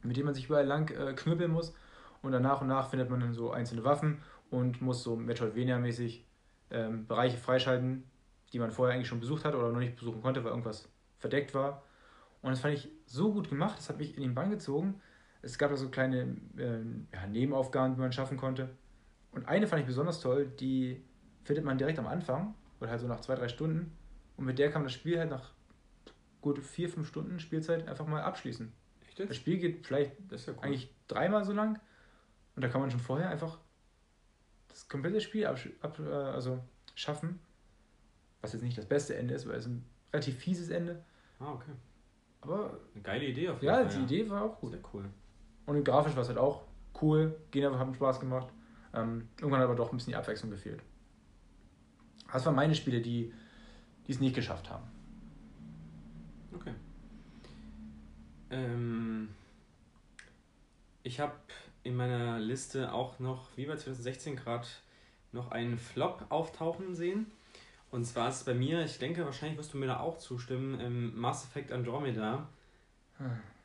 [0.05, 1.75] mit dem man sich überall lang äh, knüppeln muss.
[2.23, 6.25] Und dann nach und nach findet man dann so einzelne Waffen und muss so Metroidvania-mäßig
[6.71, 8.05] ähm, Bereiche freischalten,
[8.53, 10.88] die man vorher eigentlich schon besucht hat oder noch nicht besuchen konnte, weil irgendwas
[11.19, 11.83] verdeckt war.
[12.40, 15.01] Und das fand ich so gut gemacht, das hat mich in den Bann gezogen.
[15.43, 18.71] Es gab da so kleine ähm, ja, Nebenaufgaben, die man schaffen konnte.
[19.33, 21.03] Und eine fand ich besonders toll, die
[21.43, 23.97] findet man direkt am Anfang, oder halt so nach zwei, drei Stunden.
[24.37, 25.53] Und mit der kann man das Spiel halt nach
[26.40, 28.73] gut vier, fünf Stunden Spielzeit einfach mal abschließen.
[29.16, 29.37] Echt Das?
[29.37, 30.61] Spiel geht vielleicht Das ist ja cool.
[30.62, 31.79] eigentlich dreimal so lang.
[32.57, 33.59] Und da kann man schon vorher einfach
[34.68, 36.61] das komplette Spiel absch ab, äh, also
[36.94, 37.40] schaffen.
[38.40, 41.03] Was jetzt nicht das beste Ende ist, weil es ein relativ fieses Ende.
[41.38, 41.72] Ah, okay.
[42.40, 44.72] Aber Eine geile Idee auf ja, Fall, die Idee war auch gut.
[44.72, 45.05] Sehr cool.
[45.66, 46.64] Und grafisch war es halt auch
[47.00, 47.35] cool.
[47.50, 48.48] Gegner haben Spaß gemacht.
[48.92, 50.83] Ähm, irgendwann hat aber doch ein bisschen die Abwechslung gefehlt.
[52.31, 53.33] Das waren meine Spiele, die
[54.07, 54.85] die es nicht geschafft haben.
[56.55, 56.74] Okay.
[58.55, 59.29] Ähm,
[61.03, 61.35] ich habe
[61.83, 64.67] in meiner Liste auch noch, wie bei 2016 gerade,
[65.33, 67.27] noch einen Flop auftauchen sehen.
[67.90, 70.81] Und zwar ist es bei mir, ich denke, wahrscheinlich wirst du mir da auch zustimmen,
[70.81, 72.49] ähm, Mass Effect Andromeda,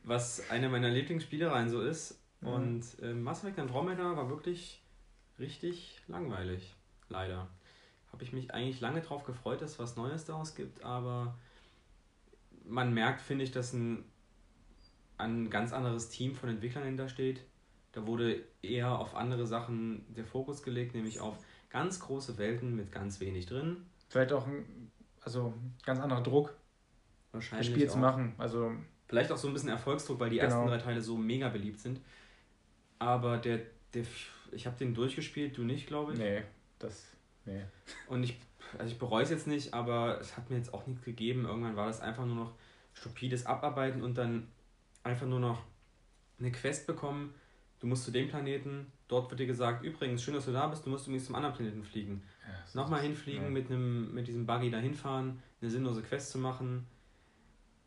[0.04, 2.22] was eine meiner Lieblingsspielereien so ist.
[2.42, 2.48] Mhm.
[2.48, 4.82] Und ähm, Mass Effect Andromeda war wirklich
[5.40, 6.76] richtig langweilig,
[7.08, 7.48] leider.
[8.12, 11.36] Habe ich mich eigentlich lange drauf gefreut, dass es was Neues daraus gibt, aber
[12.66, 14.04] man merkt, finde ich, dass ein,
[15.20, 17.42] ein ganz anderes Team von Entwicklern hinter steht.
[17.92, 21.38] Da wurde eher auf andere Sachen der Fokus gelegt, nämlich auf
[21.70, 23.86] ganz große Welten mit ganz wenig drin.
[24.10, 25.54] Vielleicht auch ein also
[25.86, 26.50] ganz anderer Druck,
[27.32, 27.94] das Wahrscheinlich Spiel auch.
[27.94, 28.34] zu machen.
[28.38, 28.72] Also
[29.08, 30.50] Vielleicht auch so ein bisschen Erfolgsdruck, weil die Genau.
[30.50, 32.00] ersten drei Teile so mega beliebt sind.
[33.00, 33.62] Aber der,
[33.94, 34.04] der
[34.52, 36.20] ich habe den durchgespielt, du nicht, glaube ich.
[36.20, 36.44] nee,
[36.80, 37.08] das
[37.46, 37.64] nee.
[38.08, 38.40] Und ich,
[38.78, 41.46] also ich bereue es jetzt nicht, aber es hat mir jetzt auch nichts gegeben.
[41.46, 42.54] Irgendwann war das einfach nur noch
[42.94, 44.48] stupides Abarbeiten und dann
[45.10, 45.64] einfach nur noch
[46.40, 47.34] eine Quest bekommen,
[47.80, 50.86] du musst zu dem Planeten, dort wird dir gesagt, übrigens, schön, dass du da bist,
[50.86, 52.24] du musst übrigens zum anderen Planeten fliegen.
[52.48, 53.50] Ja, Nochmal hinfliegen, ja.
[53.50, 56.86] mit, einem, mit diesem Buggy dahin fahren, eine sinnlose Quest zu machen.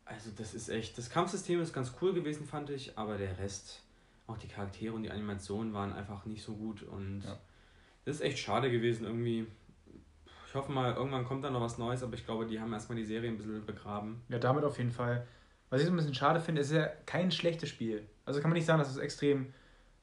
[0.05, 3.83] Also das ist echt, das Kampfsystem ist ganz cool gewesen, fand ich, aber der Rest,
[4.27, 7.37] auch die Charaktere und die Animationen waren einfach nicht so gut und ja.
[8.05, 9.47] das ist echt schade gewesen irgendwie.
[10.47, 12.97] Ich hoffe mal, irgendwann kommt da noch was Neues, aber ich glaube, die haben erstmal
[12.97, 14.21] die Serie ein bisschen begraben.
[14.29, 15.25] Ja, damit auf jeden Fall.
[15.73, 18.07] Was ich so ein bisschen schade finde, ist ja kein schlechtes Spiel.
[18.25, 19.51] Also kann man nicht sagen, dass es extrem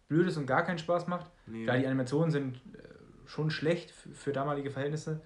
[0.08, 1.30] blöd ist und gar keinen Spaß macht.
[1.46, 1.62] Nee.
[1.62, 2.88] Klar, die Animationen sind äh,
[3.26, 5.20] schon schlecht für damalige Verhältnisse.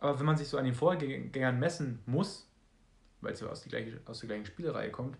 [0.00, 2.48] Aber wenn man sich so an den Vorgängern messen muss,
[3.20, 5.16] weil es ja aus, die gleiche, aus der gleichen Spielereihe kommt,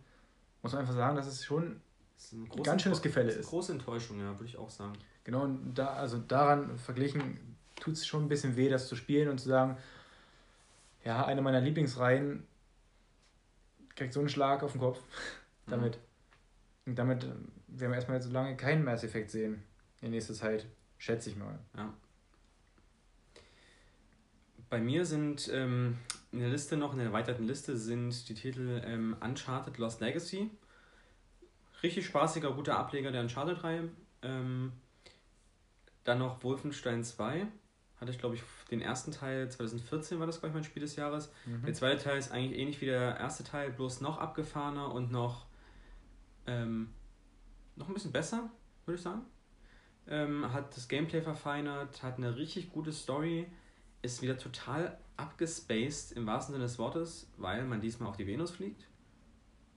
[0.61, 1.81] muss man einfach sagen, dass es schon
[2.17, 3.37] das ein, ein ganz schönes Gefälle ist.
[3.37, 4.95] Eine große Enttäuschung, ja, würde ich auch sagen.
[5.23, 7.39] Genau, und da, also daran verglichen
[7.77, 9.77] tut es schon ein bisschen weh, das zu spielen und zu sagen,
[11.05, 12.45] ja, eine meiner Lieblingsreihen
[13.97, 15.01] kriegt so einen Schlag auf den Kopf
[15.67, 15.97] damit.
[15.97, 16.03] Mhm.
[16.91, 19.63] Und damit werden wir erstmal so lange keinen Mass Effect sehen
[20.01, 20.67] in nächster Zeit,
[20.99, 21.59] schätze ich mal.
[21.77, 21.93] Ja.
[24.69, 25.99] Bei mir sind ähm,
[26.33, 30.51] in der Liste noch, in der erweiterten Liste sind die Titel ähm, Uncharted Lost Legacy.
[31.83, 33.89] Richtig spaßiger, guter Ableger der Uncharted-Reihe.
[34.23, 34.73] Ähm,
[36.05, 37.47] dann noch Wolfenstein 2.
[38.01, 40.97] Hatte ich, glaube ich, den ersten Teil 2014 war das, glaube ich, mein Spiel des
[40.97, 41.31] Jahres.
[41.47, 41.65] Mhm.
[41.65, 45.47] Der zweite Teil ist eigentlich ähnlich wie der erste Teil, bloß noch abgefahrener und noch,
[46.47, 46.91] ähm,
[47.77, 48.51] noch ein bisschen besser,
[48.87, 49.23] würde ich sagen.
[50.09, 53.47] Ähm, hat das Gameplay verfeinert, hat eine richtig gute Story
[54.03, 58.51] ist wieder total abgespaced im wahrsten Sinne des Wortes, weil man diesmal auf die Venus
[58.51, 58.89] fliegt,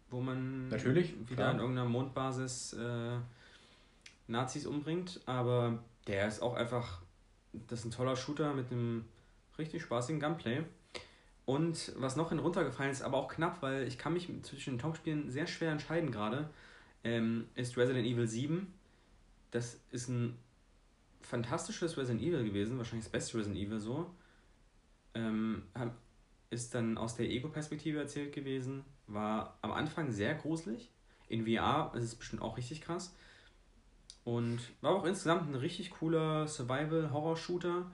[0.09, 1.49] wo man Natürlich, wieder klar.
[1.51, 3.17] an irgendeiner Mondbasis äh,
[4.27, 5.21] Nazis umbringt.
[5.27, 7.01] Aber der ist auch einfach,
[7.67, 9.05] das ist ein toller Shooter mit einem
[9.57, 10.63] richtig spaßigen Gunplay.
[11.45, 14.79] Und was noch in runtergefallen ist, aber auch knapp, weil ich kann mich zwischen den
[14.79, 16.49] Top-Spielen sehr schwer entscheiden gerade,
[17.03, 18.73] ähm, ist Resident Evil 7.
[19.51, 20.37] Das ist ein
[21.21, 24.09] fantastisches Resident Evil gewesen, wahrscheinlich das beste Resident Evil so.
[25.13, 25.63] Ähm,
[26.49, 30.89] ist dann aus der Ego-Perspektive erzählt gewesen, war am Anfang sehr gruselig.
[31.27, 33.15] In VR ist es bestimmt auch richtig krass.
[34.25, 37.85] Und war auch insgesamt ein richtig cooler Survival-Horror-Shooter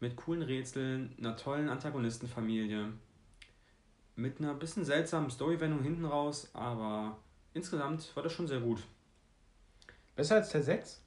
[0.00, 2.92] mit coolen Rätseln, einer tollen Antagonistenfamilie,
[4.16, 7.16] mit einer bisschen seltsamen Storywendung hinten raus, aber
[7.54, 8.82] insgesamt war das schon sehr gut.
[10.16, 11.00] Besser als Teil 6?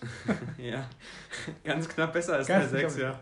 [0.58, 0.88] ja,
[1.64, 3.20] ganz knapp besser als ganz Teil 6, ja.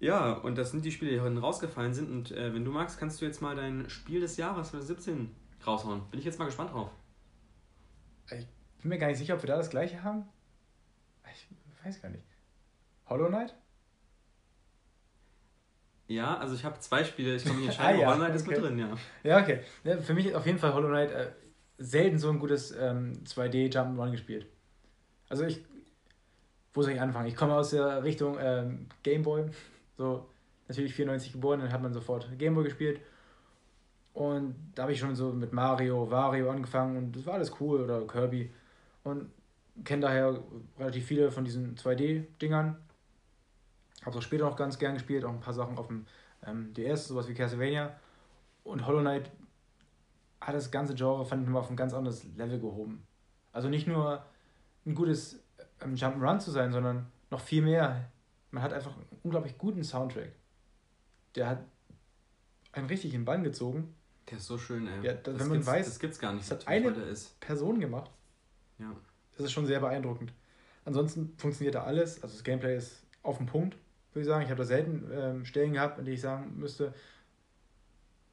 [0.00, 2.10] Ja, und das sind die Spiele, die heute rausgefallen sind.
[2.10, 5.34] Und äh, wenn du magst, kannst du jetzt mal dein Spiel des Jahres 2017
[5.66, 6.02] raushauen.
[6.10, 6.90] Bin ich jetzt mal gespannt drauf.
[8.30, 8.46] Ich
[8.78, 10.24] bin mir gar nicht sicher, ob wir da das gleiche haben.
[11.30, 12.24] Ich weiß gar nicht.
[13.06, 13.54] Hollow Knight?
[16.08, 18.36] Ja, also ich habe zwei Spiele, ich kann mich entscheiden, ah, ja, Hollow Knight okay.
[18.36, 18.96] ist mit drin, ja.
[19.22, 19.60] Ja, okay.
[19.84, 21.30] Ja, für mich auf jeden Fall Hollow Knight äh,
[21.78, 24.46] selten so ein gutes ähm, 2D Jump'n'Run gespielt.
[25.28, 25.64] Also ich,
[26.72, 27.28] wo soll ich anfangen?
[27.28, 29.44] Ich komme aus der Richtung ähm, Gameboy,
[29.96, 30.28] so
[30.66, 33.00] natürlich 94 geboren, dann hat man sofort Gameboy gespielt.
[34.14, 37.82] Und da habe ich schon so mit Mario, Wario angefangen und das war alles cool
[37.82, 38.50] oder Kirby.
[39.08, 39.30] Und
[39.84, 40.42] kenne daher
[40.78, 42.76] relativ viele von diesen 2D-Dingern.
[44.04, 46.06] Habe auch später noch ganz gern gespielt, auch ein paar Sachen auf dem
[46.46, 47.98] ähm, DS, sowas wie Castlevania.
[48.64, 49.30] Und Hollow Knight
[50.40, 53.06] hat das ganze Genre, fand ich, mal auf ein ganz anderes Level gehoben.
[53.52, 54.24] Also nicht nur
[54.86, 55.42] ein gutes
[55.80, 58.10] ähm, Jump'n'Run zu sein, sondern noch viel mehr.
[58.50, 60.32] Man hat einfach einen unglaublich guten Soundtrack.
[61.34, 61.64] Der hat
[62.72, 63.94] einen richtig in den Bann gezogen.
[64.30, 65.06] Der ist so schön, ey.
[65.06, 66.50] Ja, das, wenn man weiß, das gibt's gar nicht.
[66.50, 66.92] Das hat eine
[67.40, 68.10] Person gemacht.
[68.78, 68.94] Ja.
[69.36, 70.32] Das ist schon sehr beeindruckend.
[70.84, 72.22] Ansonsten funktioniert da alles.
[72.22, 73.76] Also das Gameplay ist auf den Punkt,
[74.12, 74.42] würde ich sagen.
[74.42, 76.94] Ich habe da selten ähm, Stellen gehabt, in denen ich sagen müsste,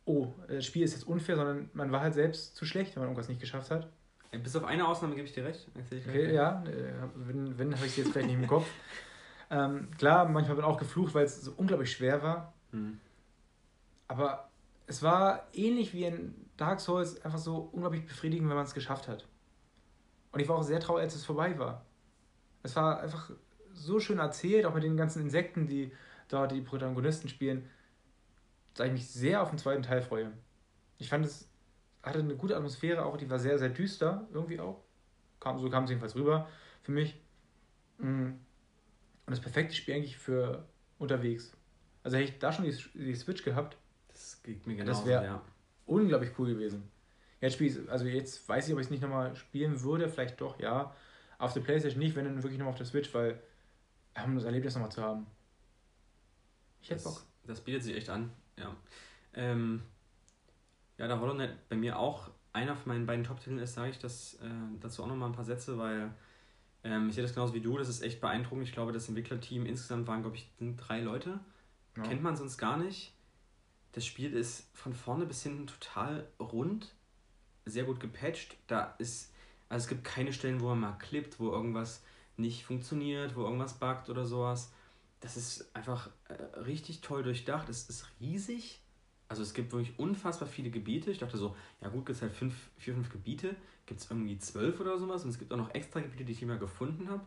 [0.05, 3.09] oh, das Spiel ist jetzt unfair, sondern man war halt selbst zu schlecht, wenn man
[3.09, 3.89] irgendwas nicht geschafft hat.
[4.43, 5.67] Bis auf eine Ausnahme gebe ich dir recht.
[5.91, 8.67] Ich okay, ja, äh, wenn, wenn habe ich sie jetzt vielleicht nicht im Kopf.
[9.51, 12.53] Ähm, klar, manchmal bin ich auch geflucht, weil es so unglaublich schwer war.
[12.71, 12.99] Hm.
[14.07, 14.49] Aber
[14.87, 19.07] es war ähnlich wie in Dark Souls einfach so unglaublich befriedigend, wenn man es geschafft
[19.07, 19.27] hat.
[20.35, 21.85] Und ich war auch sehr traurig, als es vorbei war.
[22.61, 23.31] Es war einfach
[23.71, 25.93] so schön erzählt, auch mit den ganzen Insekten, die
[26.27, 27.69] dort die Protagonisten spielen,
[28.73, 30.33] dass ich mich sehr auf den zweiten Teil freue.
[30.97, 31.49] Ich fand es
[32.03, 34.83] hatte eine gute Atmosphäre auch, die war sehr, sehr düster, irgendwie auch.
[35.39, 36.49] Kam, so kam es jedenfalls rüber
[36.83, 37.15] für mich.
[37.99, 38.31] Mm.
[38.31, 40.67] Und das perfekte Spiel eigentlich für
[40.99, 41.55] unterwegs.
[42.03, 43.77] Also hätte ich da schon die, die Switch gehabt,
[44.09, 45.41] das geht mir genauso, das wäre ja.
[45.85, 46.91] unglaublich cool gewesen.
[47.41, 50.59] Jetzt spiel also jetzt weiß ich, ob ich es nicht nochmal spielen würde, vielleicht doch,
[50.59, 50.95] ja.
[51.37, 53.41] Auf der Playstation nicht, wenn dann wirklich nochmal auf der Switch, weil
[54.23, 55.27] um das Erlebnis nochmal zu haben.
[56.81, 57.23] Ich hätte Bock.
[57.43, 58.75] Das bietet sich echt an, ja.
[59.33, 59.81] Ähm,
[60.97, 63.99] ja, da Hollow Knight bei mir auch einer von meinen beiden Top-Titeln ist, sage ich
[63.99, 66.13] das äh, dazu auch nochmal ein paar Sätze, weil
[66.85, 68.67] ähm, ich sehe das genauso wie du, das ist echt beeindruckend.
[68.67, 71.39] Ich glaube, das Entwicklerteam insgesamt waren, glaube ich, drei Leute.
[71.97, 72.03] Ja.
[72.03, 73.13] Kennt man sonst gar nicht.
[73.91, 76.94] Das Spiel ist von vorne bis hinten total rund,
[77.65, 78.55] sehr gut gepatcht.
[78.67, 79.31] Da ist,
[79.69, 82.01] also es gibt keine Stellen, wo man mal klippt, wo irgendwas
[82.37, 84.71] nicht funktioniert, wo irgendwas buggt oder sowas.
[85.21, 87.69] Das ist einfach äh, richtig toll durchdacht.
[87.69, 88.79] Es ist riesig.
[89.27, 91.09] Also es gibt wirklich unfassbar viele Gebiete.
[91.09, 93.55] Ich dachte so, ja gut, gibt es halt fünf, vier, fünf Gebiete.
[93.85, 95.23] Gibt es irgendwie zwölf oder sowas.
[95.23, 97.21] Und es gibt auch noch extra Gebiete, die ich immer gefunden habe.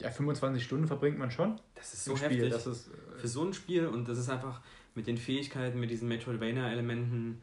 [0.00, 1.60] Ja, 25 Stunden verbringt man schon.
[1.74, 2.38] Das ist so heftig.
[2.38, 2.50] Spiel.
[2.50, 3.86] Das ist, äh für so ein Spiel.
[3.86, 4.60] Und das ist einfach
[4.94, 7.40] mit den Fähigkeiten, mit diesen Metroidvania-Elementen,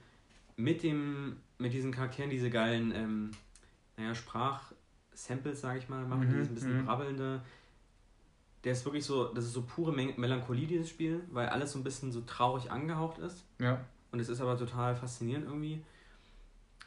[0.55, 0.83] mit
[1.59, 3.31] mit diesen Charakteren, diese geilen, ähm,
[3.97, 6.85] naja, Sprachsamples, sage ich mal, machen, mhm, dieses ein bisschen mhm.
[6.85, 7.41] brabbelnde.
[8.63, 11.83] Der ist wirklich so, das ist so pure Melancholie, dieses Spiel, weil alles so ein
[11.83, 13.45] bisschen so traurig angehaucht ist.
[13.59, 13.85] Ja.
[14.11, 15.83] Und es ist aber total faszinierend irgendwie.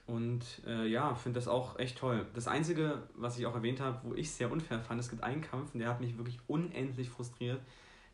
[0.07, 2.27] Und äh, ja, finde das auch echt toll.
[2.35, 5.23] Das Einzige, was ich auch erwähnt habe, wo ich es sehr unfair fand, es gibt
[5.23, 7.61] einen Kampf, und der hat mich wirklich unendlich frustriert.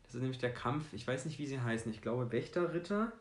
[0.03, 1.91] Das ist nämlich der Kampf, ich weiß nicht, wie sie heißen.
[1.91, 3.11] Ich glaube, Wächterritter.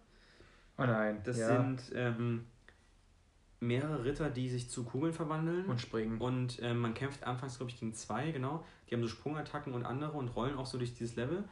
[0.77, 1.21] Oh nein.
[1.25, 1.49] Das ja.
[1.49, 2.47] sind ähm,
[3.61, 5.67] mehrere Ritter, die sich zu Kugeln verwandeln.
[5.67, 6.19] Und springen.
[6.19, 8.65] Und ähm, man kämpft anfangs, glaube ich, gegen zwei, genau.
[8.89, 11.45] Die haben so Sprungattacken und andere und rollen auch so durch dieses Level.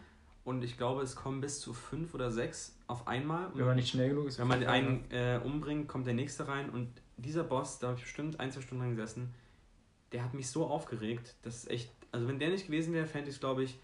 [0.45, 3.51] Und ich glaube, es kommen bis zu fünf oder sechs auf einmal.
[3.55, 4.39] Wenn man nicht schnell genug ist.
[4.39, 6.71] Wenn man einen äh, umbringt, kommt der nächste rein.
[6.71, 9.35] Und dieser Boss, da habe ich bestimmt ein, zwei Stunden lang gesessen,
[10.13, 11.35] der hat mich so aufgeregt.
[11.43, 11.91] Das ist echt.
[12.13, 13.77] Also, wenn der nicht gewesen wäre, fände ich es, glaube ich,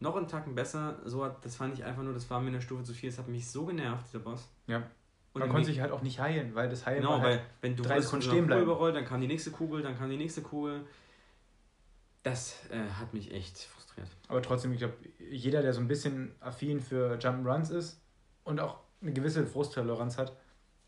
[0.00, 0.98] noch einen Tacken besser.
[1.04, 3.08] So hat, das fand ich einfach nur, das war mir eine Stufe zu viel.
[3.08, 4.48] Es hat mich so genervt, dieser Boss.
[4.66, 4.82] Ja.
[5.36, 7.46] Und man konnte sich halt auch nicht heilen, weil das Heilen genau, war halt weil
[7.60, 8.62] wenn du drei Sekunden stehen bleiben.
[8.62, 10.86] überrollt, dann kam die nächste Kugel, dann kam die nächste Kugel.
[12.22, 14.08] Das äh, hat mich echt frustriert.
[14.28, 14.94] Aber trotzdem, ich glaube,
[15.30, 18.00] jeder, der so ein bisschen affin für Jump'n'Runs ist
[18.44, 20.34] und auch eine gewisse Frusttoleranz hat,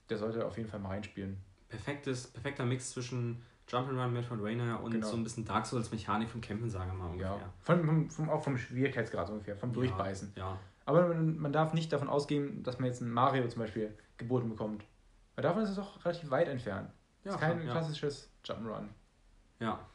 [0.09, 1.37] der sollte auf jeden Fall mal reinspielen.
[1.69, 5.07] Perfektes, perfekter Mix zwischen Jump'n'Run, Metroidvania und genau.
[5.07, 7.37] so ein bisschen Dark Souls Mechanik vom Campen, sagen wir mal ungefähr.
[7.37, 7.53] Ja.
[7.61, 10.33] Von, vom, vom, auch vom Schwierigkeitsgrad ungefähr, vom Durchbeißen.
[10.37, 10.53] Ja.
[10.53, 10.59] ja.
[10.87, 14.49] Aber man, man darf nicht davon ausgehen, dass man jetzt ein Mario zum Beispiel geboten
[14.49, 14.85] bekommt.
[15.35, 16.91] Weil davon ist es auch relativ weit entfernt.
[17.25, 17.73] Ja, ist kein ja.
[17.73, 18.89] klassisches Jump'n'Run.
[19.61, 19.87] Ja.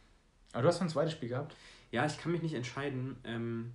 [0.53, 1.55] Aber du hast noch ein zweites Spiel gehabt?
[1.91, 3.17] Ja, ich kann mich nicht entscheiden.
[3.23, 3.73] Ähm,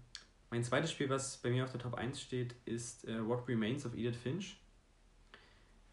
[0.50, 3.84] mein zweites Spiel, was bei mir auf der Top 1 steht, ist äh, What Remains
[3.84, 4.60] of Edith Finch.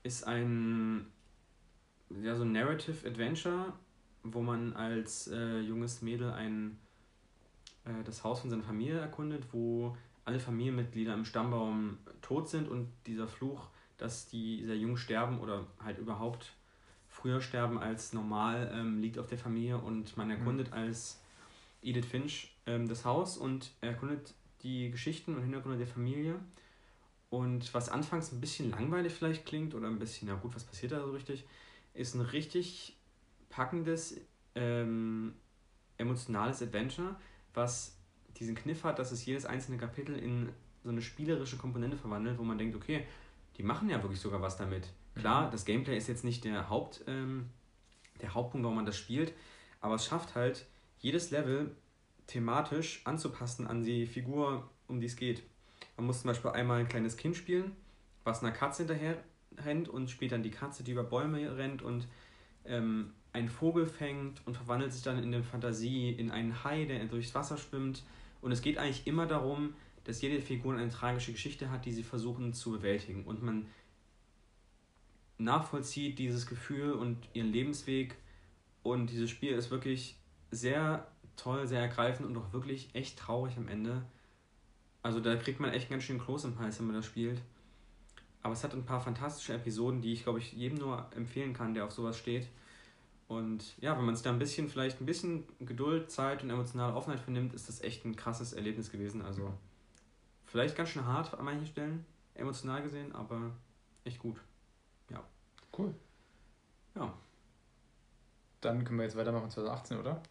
[0.03, 1.11] Ist ein
[2.21, 3.73] ja, so ein Narrative Adventure
[4.25, 6.79] wo man als äh, junges Mädel ein,
[7.85, 12.91] äh, das Haus von seiner Familie erkundet, wo alle Familienmitglieder im Stammbaum tot sind und
[13.05, 16.53] dieser Fluch, dass die sehr jung sterben oder halt überhaupt
[17.07, 20.73] früher sterben als normal, ähm, liegt auf der Familie und man erkundet mhm.
[20.73, 21.21] als
[21.81, 26.39] Edith Finch ähm, das Haus und erkundet die Geschichten und Hintergründe der Familie.
[27.29, 30.91] Und was anfangs ein bisschen langweilig vielleicht klingt oder ein bisschen, ja gut, was passiert
[30.91, 31.45] da so richtig,
[31.93, 32.95] ist ein richtig
[33.49, 34.21] packendes,
[34.55, 35.33] ähm,
[35.97, 37.15] emotionales Adventure,
[37.53, 37.97] was
[38.37, 40.49] diesen Kniff hat, dass es jedes einzelne Kapitel in
[40.83, 43.05] so eine spielerische Komponente verwandelt, wo man denkt, okay,
[43.57, 44.87] die machen ja wirklich sogar was damit.
[45.15, 45.51] Klar, mhm.
[45.51, 47.49] das Gameplay ist jetzt nicht der, Haupt, ähm,
[48.21, 49.33] der Hauptpunkt, warum man das spielt,
[49.81, 50.65] aber es schafft halt,
[50.99, 51.75] jedes Level
[52.27, 55.43] thematisch anzupassen an die Figur, um die es geht.
[55.97, 57.75] Man muss zum Beispiel einmal ein kleines Kind spielen,
[58.23, 59.23] was einer Katze hinterher
[59.63, 62.07] rennt und spielt dann die Katze, die über Bäume rennt und
[62.65, 67.05] ähm, einen Vogel fängt und verwandelt sich dann in der Fantasie in einen Hai, der
[67.05, 68.03] durchs Wasser schwimmt.
[68.41, 72.03] Und es geht eigentlich immer darum, dass jede Figur eine tragische Geschichte hat, die sie
[72.03, 73.25] versuchen zu bewältigen.
[73.25, 73.65] Und man
[75.37, 78.15] nachvollzieht dieses Gefühl und ihren Lebensweg.
[78.83, 80.15] Und dieses Spiel ist wirklich
[80.51, 84.05] sehr toll, sehr ergreifend und auch wirklich echt traurig am Ende.
[85.01, 87.41] Also da kriegt man echt ganz schön Kloß im Hals, wenn man das spielt.
[88.41, 91.73] Aber es hat ein paar fantastische Episoden, die ich, glaube ich, jedem nur empfehlen kann,
[91.73, 92.47] der auf sowas steht.
[93.27, 96.93] Und ja, wenn man sich da ein bisschen, vielleicht ein bisschen Geduld, Zeit und emotionale
[96.93, 99.23] Offenheit vernimmt, ist das echt ein krasses Erlebnis gewesen.
[99.23, 99.51] Also
[100.55, 103.51] vielleicht ganz schön hart an manchen Stellen, emotional gesehen, aber
[104.05, 104.39] echt gut.
[105.09, 105.21] Ja.
[105.77, 105.93] Cool.
[106.95, 107.13] Ja.
[108.61, 110.23] Dann können wir jetzt weitermachen 2018, oder?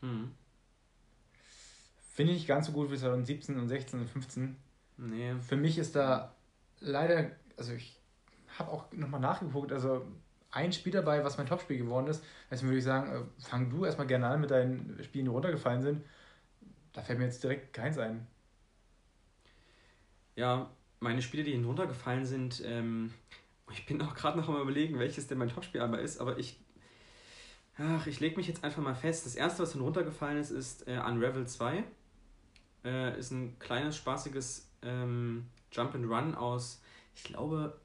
[0.00, 0.34] Mhm.
[2.12, 4.56] Finde ich nicht ganz so gut wie 2017 und 16 und 15.
[4.96, 5.36] Nee.
[5.42, 6.34] Für mich ist da
[6.80, 8.00] leider, also ich
[8.58, 10.04] habe auch nochmal nachgeguckt, also
[10.50, 12.24] ein Spiel dabei, was mein Topspiel geworden ist.
[12.50, 15.82] Deswegen würde ich sagen, äh, fang du erstmal gerne an mit deinen Spielen, die runtergefallen
[15.82, 16.04] sind.
[16.92, 18.26] Da fällt mir jetzt direkt keins ein.
[20.38, 20.70] Ja,
[21.00, 23.12] meine Spiele, die runtergefallen sind, ähm,
[23.72, 26.60] ich bin auch gerade noch am überlegen, welches denn mein Topspiel einmal ist, aber ich.
[27.76, 29.26] Ach, ich lege mich jetzt einfach mal fest.
[29.26, 31.82] Das erste, was runtergefallen ist, ist äh, Unravel 2.
[32.84, 36.82] Äh, ist ein kleines, spaßiges ähm, Jump and Run aus,
[37.16, 37.76] ich glaube,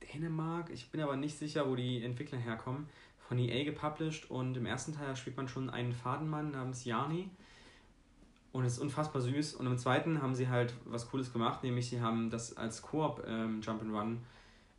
[0.00, 0.70] Dänemark.
[0.70, 2.88] Ich bin aber nicht sicher, wo die Entwickler herkommen.
[3.18, 7.30] Von EA gepublished und im ersten Teil spielt man schon einen Fadenmann namens Jani.
[8.52, 9.54] Und es ist unfassbar süß.
[9.54, 13.22] Und im zweiten haben sie halt was Cooles gemacht, nämlich sie haben das als Koop
[13.26, 14.18] ähm, Jump'n'Run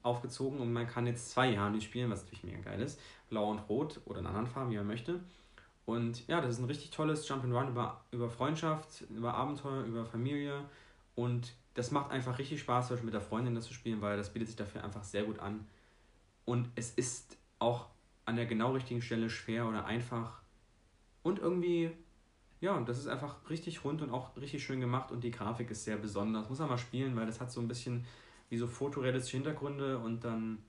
[0.01, 2.99] aufgezogen und man kann jetzt zwei Jani spielen, was natürlich mega geil ist.
[3.29, 5.19] Blau und Rot oder in anderen Farben, wie man möchte.
[5.85, 10.63] Und ja, das ist ein richtig tolles Jump'n'Run über, über Freundschaft, über Abenteuer, über Familie.
[11.15, 14.17] Und das macht einfach richtig Spaß, zum Beispiel mit der Freundin das zu spielen, weil
[14.17, 15.65] das bietet sich dafür einfach sehr gut an.
[16.45, 17.87] Und es ist auch
[18.25, 20.41] an der genau richtigen Stelle schwer oder einfach.
[21.23, 21.91] Und irgendwie,
[22.61, 25.85] ja, das ist einfach richtig rund und auch richtig schön gemacht und die Grafik ist
[25.85, 26.49] sehr besonders.
[26.49, 28.05] Muss man mal spielen, weil das hat so ein bisschen
[28.49, 30.59] wie so fotorealistische Hintergründe und dann,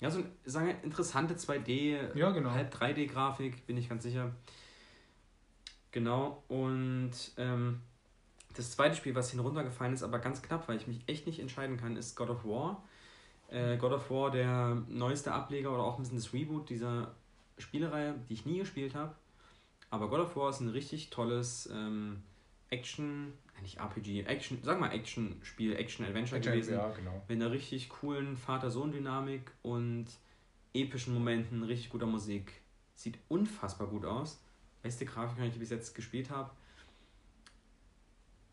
[0.00, 2.50] ja, so sagen wir, interessante 2D, Ja, genau.
[2.50, 4.32] halb 3D-Grafik, bin ich ganz sicher.
[5.90, 7.80] Genau, und ähm,
[8.54, 11.76] das zweite Spiel, was hinuntergefallen ist, aber ganz knapp, weil ich mich echt nicht entscheiden
[11.76, 12.84] kann, ist God of War.
[13.48, 17.14] Äh, God of War, der neueste Ableger oder auch ein bisschen das Reboot dieser
[17.58, 19.14] Spielereihe, die ich nie gespielt habe.
[19.92, 22.22] Aber God of War ist ein richtig tolles ähm,
[22.70, 26.72] Action, äh, nicht RPG, Action, sag mal Action-Spiel, Action-Adventure gewesen.
[26.72, 27.22] Ja, genau.
[27.28, 30.06] Mit einer richtig coolen Vater-Sohn-Dynamik und
[30.72, 32.62] epischen Momenten, richtig guter Musik.
[32.94, 34.42] Sieht unfassbar gut aus.
[34.80, 36.50] Beste Grafik, die ich bis jetzt gespielt habe.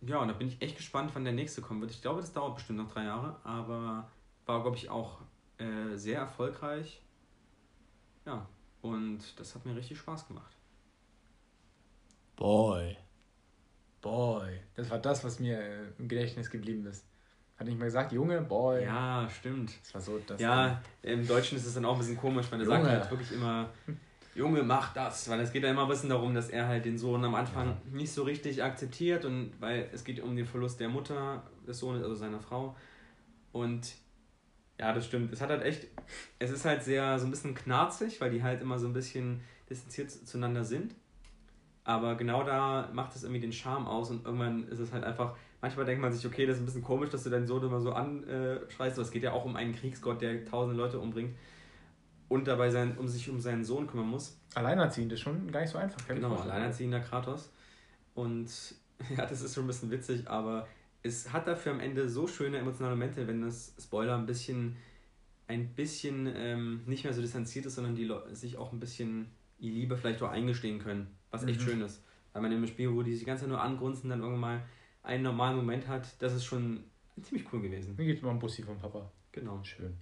[0.02, 1.92] Ja, und da bin ich echt gespannt, wann der nächste kommen wird.
[1.92, 4.12] Ich glaube, das dauert bestimmt noch drei Jahre, aber
[4.46, 5.22] war, glaube ich, auch
[5.58, 7.02] äh, sehr erfolgreich.
[8.26, 8.46] Ja,
[8.82, 10.59] und das hat mir richtig Spaß gemacht.
[12.40, 12.96] Boy.
[14.02, 14.62] Boy.
[14.76, 17.06] Das war das, was mir äh, im Gedächtnis geblieben ist.
[17.58, 18.84] Hat nicht mal gesagt, Junge, Boy.
[18.86, 19.74] Ja, stimmt.
[19.84, 20.40] Das war so das.
[20.40, 23.34] Ja, im Deutschen ist es dann auch ein bisschen komisch, weil er sagt halt wirklich
[23.34, 23.70] immer,
[24.36, 25.28] Junge, mach das.
[25.30, 27.68] Weil es geht ja immer ein bisschen darum, dass er halt den Sohn am Anfang
[27.68, 27.78] Ja.
[27.92, 32.02] nicht so richtig akzeptiert und weil es geht um den Verlust der Mutter des Sohnes,
[32.02, 32.78] also seiner Frau.
[33.52, 33.96] Und
[34.80, 35.34] ja, das stimmt.
[35.34, 35.88] Es hat halt echt,
[36.40, 39.42] es ist halt sehr so ein bisschen knarzig, weil die halt immer so ein bisschen
[39.70, 40.96] distanziert zueinander sind.
[41.90, 45.36] Aber genau da macht es irgendwie den Charme aus und irgendwann ist es halt einfach,
[45.60, 47.80] manchmal denkt man sich, okay, das ist ein bisschen komisch, dass du deinen Sohn immer
[47.80, 51.36] so anschreist, aber es geht ja auch um einen Kriegsgott, der tausende Leute umbringt
[52.28, 54.40] und dabei sein, um sich um seinen Sohn kümmern muss.
[54.54, 56.08] Alleinerziehend ist schon gar nicht so einfach.
[56.08, 57.52] Genau, alleinerziehender Kratos.
[58.14, 58.52] Und
[59.18, 60.68] ja, das ist schon ein bisschen witzig, aber
[61.02, 64.76] es hat dafür am Ende so schöne emotionale Momente, wenn das Spoiler ein bisschen,
[65.48, 69.32] ein bisschen ähm, nicht mehr so distanziert ist, sondern die Leute sich auch ein bisschen
[69.60, 71.64] die Liebe vielleicht auch eingestehen können, was echt Mhm.
[71.66, 72.04] schön ist.
[72.34, 74.40] Weil man in einem Spiel, wo die sich die ganze Zeit nur angrunzen, dann irgendwann
[74.42, 74.62] mal
[75.04, 76.84] einen normalen Moment hat, das ist schon
[77.22, 77.96] ziemlich cool gewesen.
[77.98, 79.12] Mir gibt mal ein Bussi vom Papa.
[79.32, 79.64] Genau.
[79.64, 79.98] Schön.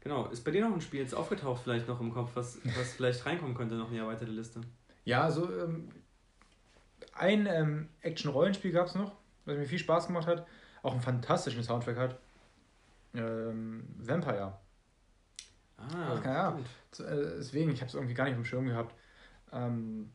[0.00, 0.26] Genau.
[0.28, 3.24] Ist bei dir noch ein Spiel jetzt aufgetaucht, vielleicht noch im Kopf, was, was vielleicht
[3.26, 4.60] reinkommen könnte, noch in die erweiterte Liste?
[5.04, 5.88] Ja, so ähm,
[7.14, 9.12] ein ähm, Action-Rollenspiel gab es noch,
[9.44, 10.46] was mir viel Spaß gemacht hat.
[10.82, 12.18] Auch einen fantastischen Soundtrack hat.
[13.14, 14.58] Ähm, Vampire.
[15.76, 16.64] Ah, Ja, gut.
[16.90, 18.94] Z- äh, Deswegen, ich habe es irgendwie gar nicht dem Schirm gehabt.
[19.52, 20.10] Ähm,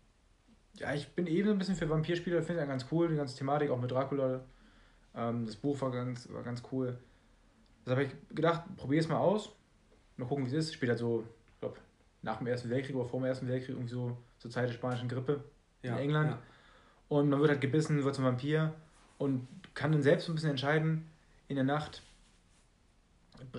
[0.75, 3.69] ja, ich bin eben ein bisschen für Vampirspiele, finde ich ganz cool, die ganze Thematik,
[3.69, 4.41] auch mit Dracula.
[5.15, 6.97] Ähm, das Buch war ganz, war ganz cool.
[7.85, 9.55] Das habe ich gedacht, probier es mal aus.
[10.17, 10.73] Mal gucken, wie es ist.
[10.73, 11.23] Spielt halt so,
[11.53, 11.77] ich glaube,
[12.21, 15.07] nach dem Ersten Weltkrieg oder vor dem Ersten Weltkrieg, irgendwie so zur Zeit der spanischen
[15.07, 15.43] Grippe.
[15.83, 16.31] Ja, in England.
[16.31, 16.39] ja.
[17.07, 18.73] Und man wird halt gebissen, wird zum Vampir
[19.17, 21.07] und kann dann selbst so ein bisschen entscheiden,
[21.47, 22.01] in der Nacht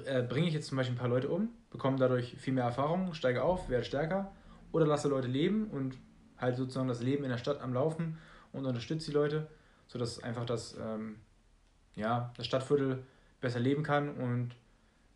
[0.05, 3.15] äh, bringe ich jetzt zum Beispiel ein paar Leute um, bekomme dadurch viel mehr Erfahrung,
[3.15, 4.33] steige auf, werde stärker
[4.73, 5.97] oder lasse Leute leben und
[6.39, 8.19] halt sozusagen das Leben in der Stadt am Laufen
[8.53, 9.49] und unterstütze die Leute,
[9.89, 11.17] sodass einfach das, ähm,
[11.97, 13.03] ja, das Stadtviertel
[13.41, 14.51] besser leben kann und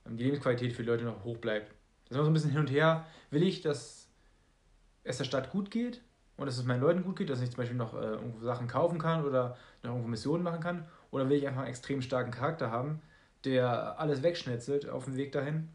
[0.07, 1.69] ähm, die Lebensqualität für die Leute noch hoch bleibt.
[2.05, 3.07] Das ist immer so ein bisschen hin und her.
[3.31, 4.09] Will ich, dass
[5.05, 6.03] es der Stadt gut geht
[6.37, 8.69] und dass es meinen Leuten gut geht, dass ich zum Beispiel noch äh, irgendwo Sachen
[8.69, 10.87] kaufen kann oder noch irgendwo Missionen machen kann?
[11.11, 13.01] Oder will ich einfach einen extrem starken Charakter haben,
[13.45, 15.69] der alles wegschnetzelt auf dem Weg dahin?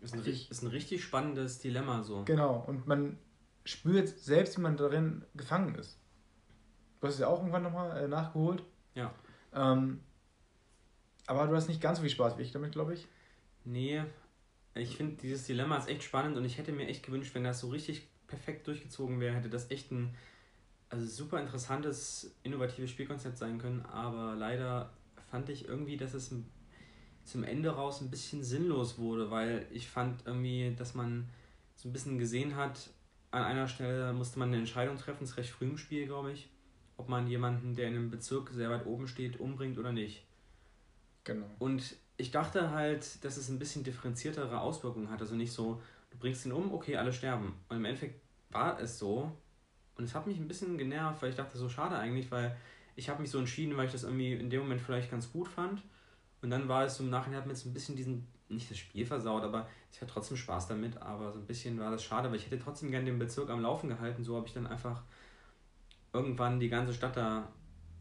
[0.00, 2.24] Ist ein, ist ein richtig spannendes Dilemma so.
[2.24, 3.18] Genau, und man
[3.64, 5.98] spürt selbst, wie man darin gefangen ist.
[7.00, 8.62] Du hast es ja auch irgendwann nochmal äh, nachgeholt.
[8.94, 9.12] Ja.
[9.52, 10.00] Ähm,
[11.26, 13.06] aber du hast nicht ganz so viel Spaß wie ich damit, glaube ich.
[13.64, 14.02] Nee,
[14.74, 17.60] ich finde dieses Dilemma ist echt spannend und ich hätte mir echt gewünscht, wenn das
[17.60, 20.14] so richtig perfekt durchgezogen wäre, hätte das echt ein
[20.88, 24.92] also super interessantes, innovatives Spielkonzept sein können, aber leider
[25.30, 26.46] fand ich irgendwie, dass es m-
[27.26, 31.28] zum Ende raus ein bisschen sinnlos wurde, weil ich fand irgendwie, dass man
[31.74, 32.90] so ein bisschen gesehen hat,
[33.30, 36.32] an einer Stelle musste man eine Entscheidung treffen, das ist recht früh im Spiel, glaube
[36.32, 36.48] ich,
[36.96, 40.24] ob man jemanden, der in einem Bezirk sehr weit oben steht, umbringt oder nicht.
[41.24, 41.46] Genau.
[41.58, 45.20] Und ich dachte halt, dass es ein bisschen differenziertere Auswirkungen hat.
[45.20, 47.54] Also nicht so, du bringst ihn um, okay, alle sterben.
[47.68, 49.32] Und im Endeffekt war es so.
[49.96, 52.56] Und es hat mich ein bisschen genervt, weil ich dachte, so schade eigentlich, weil
[52.94, 55.48] ich habe mich so entschieden, weil ich das irgendwie in dem Moment vielleicht ganz gut
[55.48, 55.82] fand.
[56.46, 58.78] Und dann war es so im Nachhinein, hat mir jetzt ein bisschen diesen, nicht das
[58.78, 62.28] Spiel versaut, aber ich hatte trotzdem Spaß damit, aber so ein bisschen war das schade,
[62.28, 64.22] weil ich hätte trotzdem gerne den Bezirk am Laufen gehalten.
[64.22, 65.02] So habe ich dann einfach
[66.12, 67.48] irgendwann die ganze Stadt da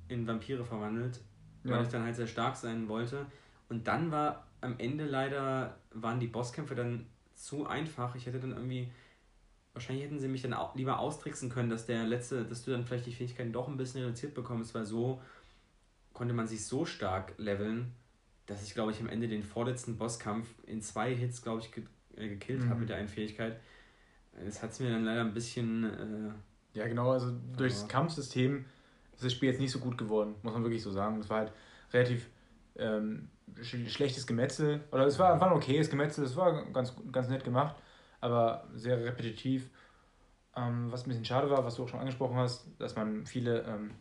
[0.09, 1.21] in Vampire verwandelt,
[1.63, 1.81] weil Ja.
[1.81, 3.25] ich dann halt sehr stark sein wollte.
[3.67, 8.13] Und dann war am Ende leider, waren die Bosskämpfe dann zu einfach.
[8.13, 8.91] Ich hätte dann irgendwie,
[9.73, 12.85] wahrscheinlich hätten sie mich dann auch lieber austricksen können, dass der letzte, dass du dann
[12.85, 15.19] vielleicht die Fähigkeiten doch ein bisschen reduziert bekommst, weil so
[16.13, 17.91] konnte man sich so stark leveln,
[18.45, 21.83] dass ich glaube ich am Ende den vorletzten Bosskampf in zwei Hits, glaube ich, ge
[22.15, 22.69] äh, gekillt Mhm.
[22.69, 23.59] habe mit der einen Fähigkeit.
[24.45, 28.65] Das hat es mir dann leider ein bisschen äh, Ja, genau, also durch das Kampfsystem
[29.13, 31.19] ist das Spiel jetzt nicht so gut geworden, muss man wirklich so sagen.
[31.19, 31.53] Es war halt
[31.93, 32.29] relativ
[32.77, 33.29] ähm,
[33.61, 34.83] sch schlechtes Gemetzel.
[34.91, 37.75] Oder es war, war ein okayes Gemetzel, es war ganz, ganz nett gemacht,
[38.19, 39.69] aber sehr repetitiv.
[40.55, 43.61] Ähm, was ein bisschen schade war, was du auch schon angesprochen hast, dass man viele
[43.63, 43.91] ähm,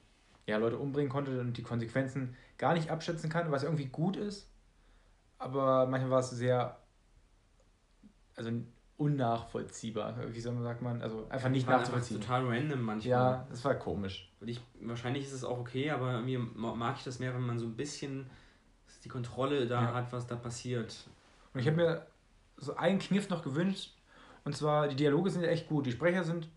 [0.46, 4.50] ja, Leute umbringen konnte und die Konsequenzen gar nicht abschätzen kann, was irgendwie gut ist.
[5.38, 6.78] Aber manchmal war es sehr
[8.36, 8.50] also
[8.96, 10.14] unnachvollziehbar.
[10.32, 11.02] Wie soll man sagt man?
[11.02, 12.20] Also einfach nicht war einfach nachzuvollziehen.
[12.20, 13.10] total random manchmal.
[13.10, 14.32] Ja, das war komisch.
[14.40, 17.42] Und ich, wahrscheinlich ist es auch okay, aber mir ma- mag ich das mehr, wenn
[17.42, 18.30] man so ein bisschen
[19.02, 19.94] die Kontrolle da Ja.
[19.94, 21.06] hat, was da passiert.
[21.52, 22.06] Und ich habe mir
[22.56, 23.92] so einen Kniff noch gewünscht.
[24.44, 25.86] Und zwar, die Dialoge sind echt gut.
[25.86, 26.48] Die Sprecher sind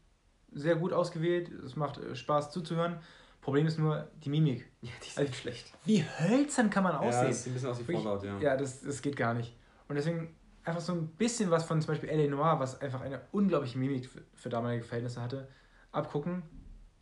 [0.51, 1.49] sehr gut ausgewählt.
[1.49, 2.99] Es macht äh, Spaß zuzuhören.
[3.47, 4.69] Problem ist nur die Mimik.
[4.81, 5.71] Ja, die sind Also, schlecht.
[5.85, 7.29] Wie hölzern kann man Ja, aussehen?
[7.29, 7.93] das sieht ein bisschen aus wie?
[7.93, 8.37] Fallout, ja.
[8.41, 9.55] Ja, das, das geht gar nicht.
[9.87, 10.35] Und deswegen
[10.65, 12.29] einfach so ein bisschen was von zum Beispiel L.A.
[12.29, 15.47] Noir, was einfach eine unglaubliche Mimik für, für damalige Verhältnisse hatte,
[15.93, 16.43] abgucken.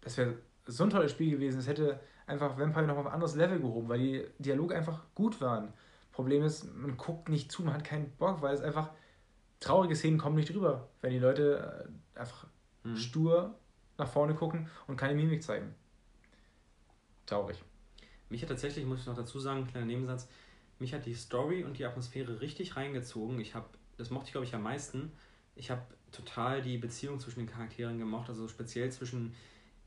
[0.02, 0.36] Das wäre
[0.68, 1.58] so ein tolles Spiel gewesen.
[1.60, 5.41] Es hätte einfach Vampire noch auf ein anderes Level gehoben, weil die Dialoge einfach gut
[5.41, 5.74] waren.
[6.12, 8.91] Problem ist, man guckt nicht zu, man hat keinen Bock, weil es einfach
[9.60, 12.46] traurige Szenen kommen nicht drüber, wenn die Leute äh, einfach
[12.84, 12.98] Mhm.
[12.98, 13.56] stur
[13.98, 15.74] nach vorne gucken und keine Mimik zeigen.
[17.26, 17.61] Traurig.
[18.30, 20.28] Mich hat tatsächlich, muss ich noch dazu sagen, kleiner Nebensatz,
[20.80, 23.39] mich hat die Story und die Atmosphäre richtig reingezogen.
[23.39, 23.67] Ich habe,
[23.97, 25.11] das mochte ich glaube ich am meisten.
[25.55, 29.34] Ich habe total die Beziehung zwischen den Charakteren gemocht, also speziell zwischen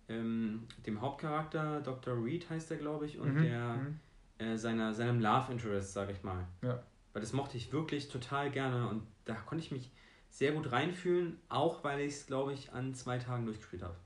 [0.08, 2.24] ähm, dem Hauptcharakter, Dr.
[2.24, 4.00] Reed heißt er glaube ich, und Mhm, der mhm.
[4.38, 6.46] äh, seiner, seinem Love Interest, sage ich mal.
[6.62, 6.82] Ja.
[7.12, 9.90] Weil das mochte ich wirklich total gerne und da konnte ich mich
[10.30, 13.96] sehr gut reinfühlen, auch weil ich es, glaube ich, an zwei Tagen durchgespielt habe,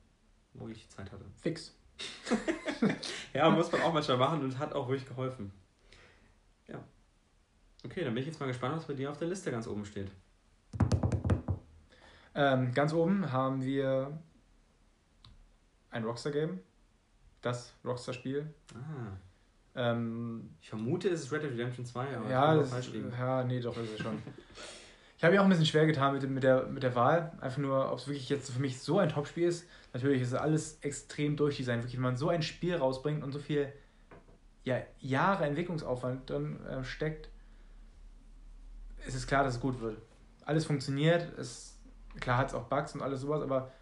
[0.54, 1.24] wo ich Zeit hatte.
[1.40, 1.76] Fix.
[3.34, 5.52] Ja, muss man auch manchmal machen und hat auch ruhig geholfen.
[6.68, 6.82] Ja.
[7.84, 9.84] Okay, dann bin ich jetzt mal gespannt, was bei dir auf der Liste ganz oben
[9.84, 10.10] steht.
[12.34, 14.18] Ähm, ganz oben haben wir
[15.90, 16.60] ein Rockstar-Game.
[17.42, 18.46] Das Rockstar-Spiel.
[18.74, 19.16] Ah.
[19.74, 23.10] Ähm, Ich vermute, es ist Red Dead Redemption 2, aber ja, das, falsch liegen.
[23.10, 24.18] ja, nee, doch, ist es schon.
[25.16, 27.32] ich habe mir auch ein bisschen schwer getan mit, mit, der, mit der Wahl.
[27.40, 29.66] Einfach nur, ob es wirklich jetzt für mich so ein Top-Spiel ist.
[29.92, 31.82] Natürlich ist alles extrem durchdesignt.
[31.82, 33.72] Wirklich, wenn man so ein Spiel rausbringt und so viel
[34.64, 37.28] ja, Jahre Entwicklungsaufwand drin äh, steckt,
[39.06, 40.00] ist es klar, dass es gut wird.
[40.44, 41.36] Alles funktioniert.
[41.38, 41.80] Es,
[42.20, 43.72] klar hat es auch Bugs und alles sowas, aber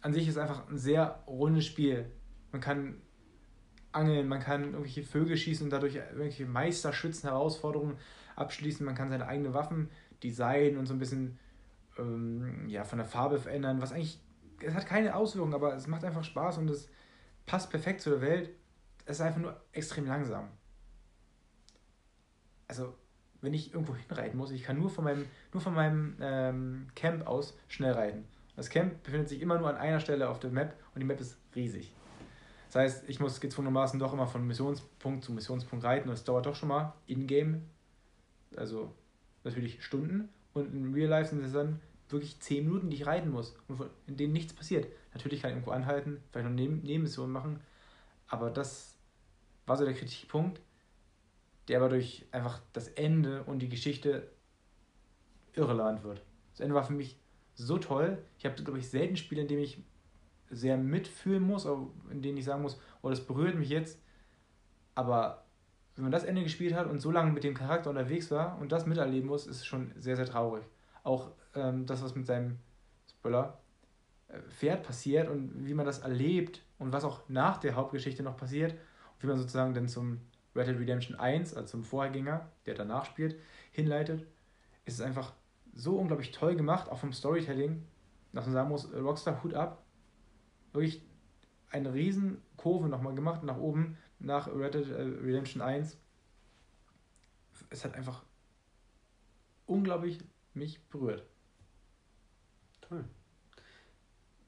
[0.00, 2.10] an sich ist es einfach ein sehr rundes Spiel.
[2.50, 3.00] Man kann
[3.92, 7.98] angeln, man kann irgendwelche Vögel schießen und dadurch irgendwelche Meisterschützen, Herausforderungen
[8.36, 8.84] abschließen.
[8.84, 9.90] Man kann seine eigenen Waffen
[10.22, 11.38] designen und so ein bisschen
[11.98, 14.18] ähm, ja, von der Farbe verändern, was eigentlich,
[14.64, 16.88] es hat keine Auswirkungen, aber es macht einfach Spaß und es
[17.46, 18.50] passt perfekt zu der Welt.
[19.04, 20.48] Es ist einfach nur extrem langsam.
[22.68, 22.94] Also,
[23.40, 27.26] wenn ich irgendwo hinreiten muss, ich kann nur von meinem, nur von meinem ähm, Camp
[27.26, 28.24] aus schnell reiten.
[28.56, 31.20] Das Camp befindet sich immer nur an einer Stelle auf der Map und die Map
[31.20, 31.92] ist riesig.
[32.68, 36.46] Das heißt, ich muss gezwungenermaßen doch immer von Missionspunkt zu Missionspunkt reiten und es dauert
[36.46, 37.62] doch schon mal in-game,
[38.56, 38.94] also
[39.44, 41.80] natürlich Stunden und in Real Life sind es dann
[42.12, 44.86] wirklich 10 Minuten, die ich reiten muss und in denen nichts passiert.
[45.14, 47.60] Natürlich kann ich irgendwo anhalten, vielleicht noch Neben Nebenmissionen machen,
[48.26, 48.96] aber das
[49.66, 50.60] war so der Kritikpunkt,
[51.68, 54.30] der aber durch einfach das Ende und die Geschichte
[55.54, 56.22] irrelevant wird.
[56.50, 57.18] Das Ende war für mich
[57.54, 58.18] so toll.
[58.38, 59.82] Ich habe, glaube ich, selten Spiele, in denen ich
[60.50, 61.66] sehr mitfühlen muss,
[62.10, 63.98] in denen ich sagen muss, oh, das berührt mich jetzt.
[64.94, 65.44] Aber
[65.94, 68.72] wenn man das Ende gespielt hat und so lange mit dem Charakter unterwegs war und
[68.72, 70.64] das miterleben muss, ist es schon sehr, sehr traurig.
[71.02, 72.58] Auch ähm, das, was mit seinem
[73.08, 73.60] Spoiler
[74.28, 78.36] äh, Pferd passiert und wie man das erlebt und was auch nach der Hauptgeschichte noch
[78.36, 80.20] passiert und wie man sozusagen dann zum
[80.54, 83.36] Red Dead Redemption 1, also zum Vorgänger, der danach spielt,
[83.70, 84.26] hinleitet,
[84.84, 85.32] ist es einfach
[85.74, 87.86] so unglaublich toll gemacht, auch vom Storytelling,
[88.32, 89.84] dass man sagen muss, Rockstar Hut ab,
[90.72, 91.02] wirklich
[91.70, 95.96] eine riesen Kurve nochmal gemacht nach oben, nach Red Dead äh, Redemption 1.
[97.70, 98.22] Es hat einfach
[99.66, 100.18] unglaublich
[100.54, 101.24] mich berührt.
[102.92, 103.04] Toll.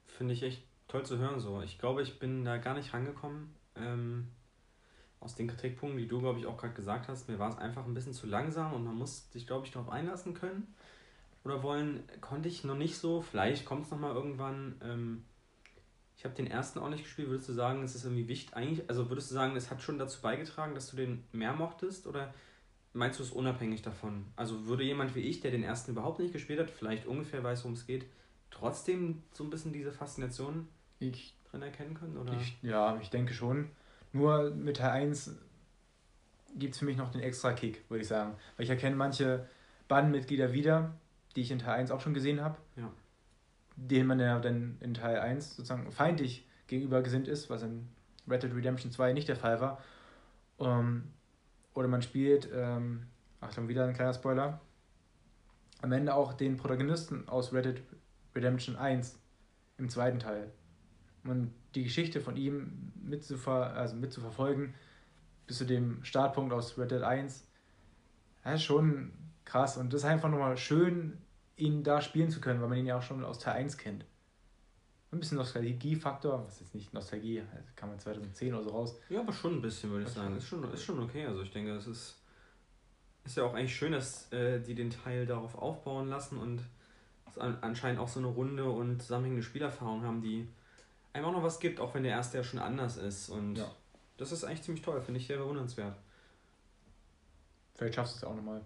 [0.05, 1.63] Finde ich echt toll zu hören so.
[1.63, 3.55] Ich glaube, ich bin da gar nicht rangekommen.
[3.75, 4.27] Ähm,
[5.19, 7.85] aus den Kritikpunkten, die du, glaube ich, auch gerade gesagt hast, mir war es einfach
[7.85, 10.75] ein bisschen zu langsam und man muss sich, glaube ich, darauf einlassen können.
[11.43, 13.21] Oder wollen, konnte ich noch nicht so.
[13.21, 14.79] Vielleicht kommt es nochmal irgendwann.
[14.83, 15.25] Ähm,
[16.15, 17.29] ich habe den ersten auch nicht gespielt.
[17.29, 18.55] Würdest du sagen, es ist irgendwie wichtig?
[18.55, 22.05] Eigentlich, also würdest du sagen, es hat schon dazu beigetragen, dass du den mehr mochtest?
[22.05, 22.31] Oder
[22.93, 24.27] meinst du es unabhängig davon?
[24.35, 27.63] Also würde jemand wie ich, der den ersten überhaupt nicht gespielt hat, vielleicht ungefähr weiß,
[27.63, 28.05] worum es geht,
[28.55, 30.67] trotzdem so ein bisschen diese Faszination
[30.99, 32.17] ich, drin erkennen können?
[32.17, 32.33] Oder?
[32.33, 33.69] Ich, ja, ich denke schon.
[34.13, 35.35] Nur mit Teil 1
[36.55, 38.35] gibt es für mich noch den extra Kick, würde ich sagen.
[38.55, 39.47] Weil ich erkenne manche
[39.87, 40.95] Bandenmitglieder wieder,
[41.35, 42.57] die ich in Teil 1 auch schon gesehen habe.
[42.77, 42.91] Ja.
[43.75, 47.89] Denen man ja dann in Teil 1 sozusagen feindlich gegenüber gesinnt ist, was in
[48.27, 49.83] Red Dead Redemption 2 nicht der Fall war.
[50.57, 51.03] Um, ähm,
[51.73, 53.07] oder man spielt, ähm,
[53.41, 54.61] Achtung, wieder ein kleiner Spoiler,
[55.81, 57.83] am Ende auch den Protagonisten aus Red Dead
[58.35, 59.17] Redemption 1
[59.77, 60.51] im zweiten Teil.
[61.23, 64.73] Und die Geschichte von ihm mitzuver also mitzuverfolgen
[65.47, 67.47] bis zu dem Startpunkt aus Red Dead 1,
[68.43, 69.11] das ist schon
[69.43, 69.77] krass.
[69.77, 71.17] Und das ist einfach nochmal schön,
[71.55, 74.05] ihn da spielen zu können, weil man ihn ja auch schon aus Teil 1 kennt.
[75.11, 78.99] Ein bisschen Nostalgiefaktor, was jetzt nicht Nostalgie, also kam man 2010 oder so raus.
[79.09, 80.35] Ja, aber schon ein bisschen, würde ich sagen.
[80.35, 81.25] Ist schon, ist schon okay.
[81.25, 82.17] Also ich denke, es ist,
[83.23, 86.61] ist ja auch eigentlich schön, dass äh, die den Teil darauf aufbauen lassen und
[87.37, 90.47] anscheinend auch so eine runde und zusammenhängende Spielerfahrung haben, die
[91.13, 93.29] einem auch noch was gibt, auch wenn der erste ja schon anders ist.
[93.29, 93.71] Und ja.
[94.17, 95.95] das ist eigentlich ziemlich toll, finde ich sehr bewundernswert.
[97.75, 98.61] Vielleicht schaffst du es auch nochmal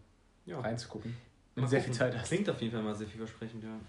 [0.45, 0.59] ja.
[0.59, 1.15] reinzugucken.
[1.55, 2.27] Wenn du sehr viel Zeit hast.
[2.27, 3.79] Klingt auf jeden Fall mal sehr vielversprechend, ja.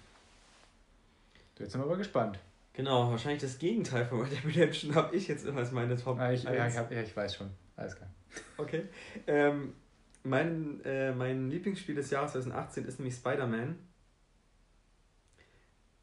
[1.58, 2.38] Jetzt sind wir aber gespannt.
[2.72, 6.18] Genau, wahrscheinlich das Gegenteil von Red Dead Redemption habe ich jetzt immer als meine Top.
[6.18, 7.50] Ah, ich, ja, ich, hab, ja, ich weiß schon.
[7.76, 8.08] Alles klar.
[8.56, 8.84] Okay.
[9.26, 9.74] Ähm,
[10.22, 13.78] mein, äh, mein Lieblingsspiel des Jahres 2018 ist nämlich Spider-Man.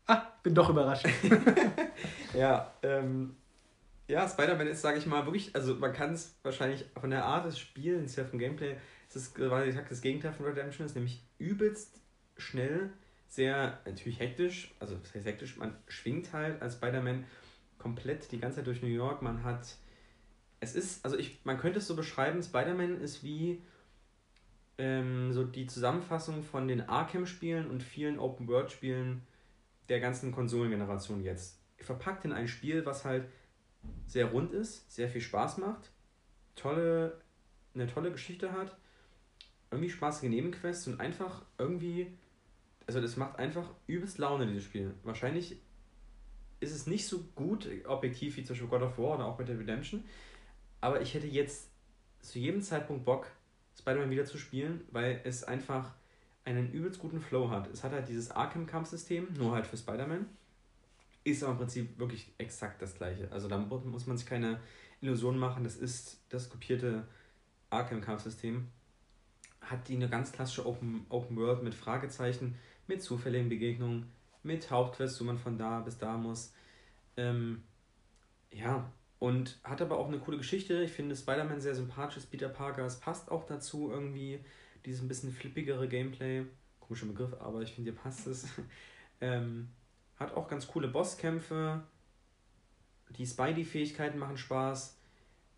[0.08, 1.06] Ah, bin doch überrascht.
[2.34, 3.36] ja, ähm,
[4.08, 7.46] ja, Spider-Man ist, sage ich mal, wirklich, also man kann es wahrscheinlich von der Art
[7.46, 8.78] des Spielens her, vom Gameplay,
[9.10, 12.00] es ist, sag, das Gegenteil von Redemption ist nämlich übelst
[12.38, 12.92] schnell,
[13.28, 17.26] sehr natürlich hektisch, also das heißt hektisch, man schwingt halt als Spider-Man
[17.78, 19.76] komplett die ganze Zeit durch New York, man hat,
[20.62, 23.62] es ist, also ich, man könnte es so beschreiben, Spider-Man ist wie
[24.78, 29.22] ähm, so die Zusammenfassung von den Arkham-Spielen und vielen Open-World-Spielen
[29.90, 31.60] der ganzen Konsolengeneration jetzt.
[31.78, 33.28] Verpackt in ein Spiel, was halt
[34.06, 35.92] sehr rund ist, sehr viel Spaß macht,
[36.56, 37.22] tolle,
[37.74, 38.78] eine tolle Geschichte hat,
[39.72, 42.18] irgendwie spaßige Nebenquests und einfach irgendwie,
[42.86, 44.94] also das macht einfach übelst Laune, dieses Spiel.
[45.04, 45.62] Wahrscheinlich
[46.60, 49.48] ist es nicht so gut objektiv wie zum Beispiel God of War oder auch mit
[49.48, 50.04] der Redemption,
[50.82, 51.70] aber ich hätte jetzt
[52.22, 53.32] zu jedem Zeitpunkt Bock,
[53.78, 55.94] Spider-Man wieder zu spielen, weil es einfach
[56.48, 57.68] einen übelst guten Flow hat.
[57.68, 60.26] Es hat halt dieses Arkham-Kampfsystem, nur halt für Spider-Man.
[61.26, 63.30] Ist aber im Prinzip wirklich exakt das gleiche.
[63.34, 64.62] Also da muss man sich keine
[65.02, 67.06] Illusionen machen, das ist das kopierte
[67.70, 68.70] Arkham-Kampfsystem.
[69.60, 72.56] Hat die eine ganz klassische Open, Open World mit Fragezeichen,
[72.88, 74.10] mit zufälligen Begegnungen,
[74.42, 76.54] mit Hauptquests, wo man von da bis da muss.
[77.18, 77.64] Ähm,
[78.52, 78.90] ja,
[79.20, 80.82] und hat aber auch eine coole Geschichte.
[80.82, 82.86] Ich finde Spider-Man sehr sympathisch, Peter Parker.
[82.86, 84.40] Es passt auch dazu irgendwie
[84.88, 86.46] dieses ein bisschen flippigere Gameplay.
[86.80, 88.48] Komischer Begriff, aber ich finde, hier passt es.
[89.22, 89.68] ähm,
[90.16, 91.84] hat auch ganz coole Bosskämpfe.
[93.10, 94.98] Die Spidey-Fähigkeiten machen Spaß.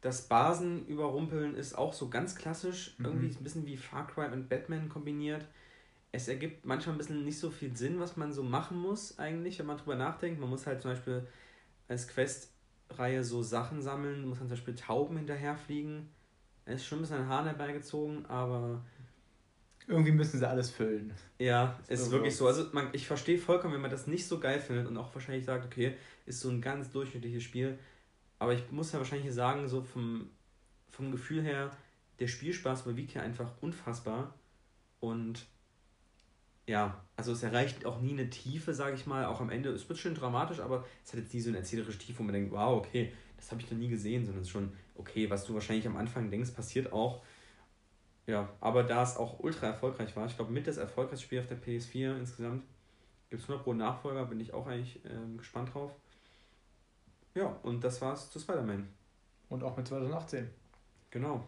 [0.01, 2.95] Das Basen überrumpeln ist auch so ganz klassisch.
[2.97, 3.05] Mhm.
[3.05, 5.45] Irgendwie ein bisschen wie Far Cry und Batman kombiniert.
[6.11, 9.59] Es ergibt manchmal ein bisschen nicht so viel Sinn, was man so machen muss, eigentlich,
[9.59, 10.39] wenn man drüber nachdenkt.
[10.39, 11.27] Man muss halt zum Beispiel
[11.87, 16.09] als Quest-Reihe so Sachen sammeln, muss dann zum Beispiel Tauben hinterherfliegen.
[16.65, 18.83] Es ist schon ein bisschen ein Hahn herbeigezogen, aber
[19.89, 21.11] irgendwie müssen sie alles füllen.
[21.39, 22.45] Ja, es ist wirklich so.
[22.45, 25.45] Also man, ich verstehe vollkommen, wenn man das nicht so geil findet und auch wahrscheinlich
[25.45, 25.95] sagt, okay,
[26.27, 27.77] ist so ein ganz durchschnittliches Spiel.
[28.37, 30.29] Aber ich muss ja wahrscheinlich sagen, so vom,
[30.91, 31.71] vom Gefühl her,
[32.19, 34.35] der Spielspaß überwiegt hier einfach unfassbar.
[34.99, 35.47] Und
[36.67, 39.25] ja, also es erreicht auch nie eine Tiefe, sage ich mal.
[39.25, 41.97] Auch am Ende, es wird schon dramatisch, aber es hat jetzt nie so eine erzählerische
[41.97, 44.51] Tiefe, wo man denkt, wow, okay, das habe ich noch nie gesehen, sondern es ist
[44.51, 47.23] schon, okay, was du wahrscheinlich am Anfang denkst, passiert auch.
[48.29, 51.47] Ja, aber da es auch ultra erfolgreich war, ich glaube mit das erfolgreichste Spiel auf
[51.47, 52.63] der PS4 insgesamt,
[53.27, 55.91] gibt es 100 Pro Nachfolger, bin ich auch eigentlich ähm, gespannt drauf.
[57.33, 58.87] Ja, und das war's zu Spider-Man.
[59.49, 60.47] Und auch mit 2018.
[61.09, 61.43] Genau.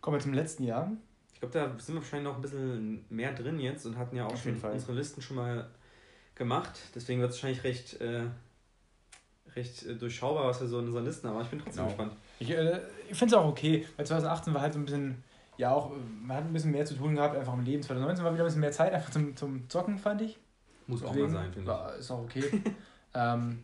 [0.00, 0.90] Kommen wir zum letzten Jahr.
[1.34, 4.24] Ich glaube, da sind wir wahrscheinlich noch ein bisschen mehr drin jetzt und hatten ja
[4.24, 5.70] auch auf schon unsere Listen schon mal
[6.36, 6.72] gemacht.
[6.94, 8.22] Deswegen wird es wahrscheinlich recht, äh,
[9.54, 11.34] recht äh, durchschaubar, was wir so in unseren Listen haben.
[11.34, 11.96] Aber ich bin trotzdem genau.
[11.96, 12.16] gespannt.
[12.38, 15.22] Ich, äh, ich finde es auch okay, weil 2018 war halt so ein bisschen
[15.58, 15.90] ja auch,
[16.22, 17.82] man hat ein bisschen mehr zu tun gehabt, einfach im Leben.
[17.82, 20.38] 2019 war wieder ein bisschen mehr Zeit einfach zum, zum Zocken, fand ich.
[20.86, 22.00] Muss Deswegen, auch mal sein, finde ich.
[22.00, 22.44] Ist auch okay.
[23.14, 23.62] ähm,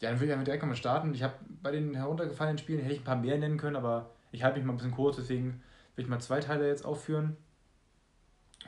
[0.00, 1.14] Ja, dann würde ich einfach direkt mal starten.
[1.14, 4.42] Ich habe bei den heruntergefallenen Spielen hätte ich ein paar mehr nennen können, aber ich
[4.42, 5.62] halte mich mal ein bisschen kurz, deswegen
[5.94, 7.36] will ich mal zwei Teile jetzt aufführen.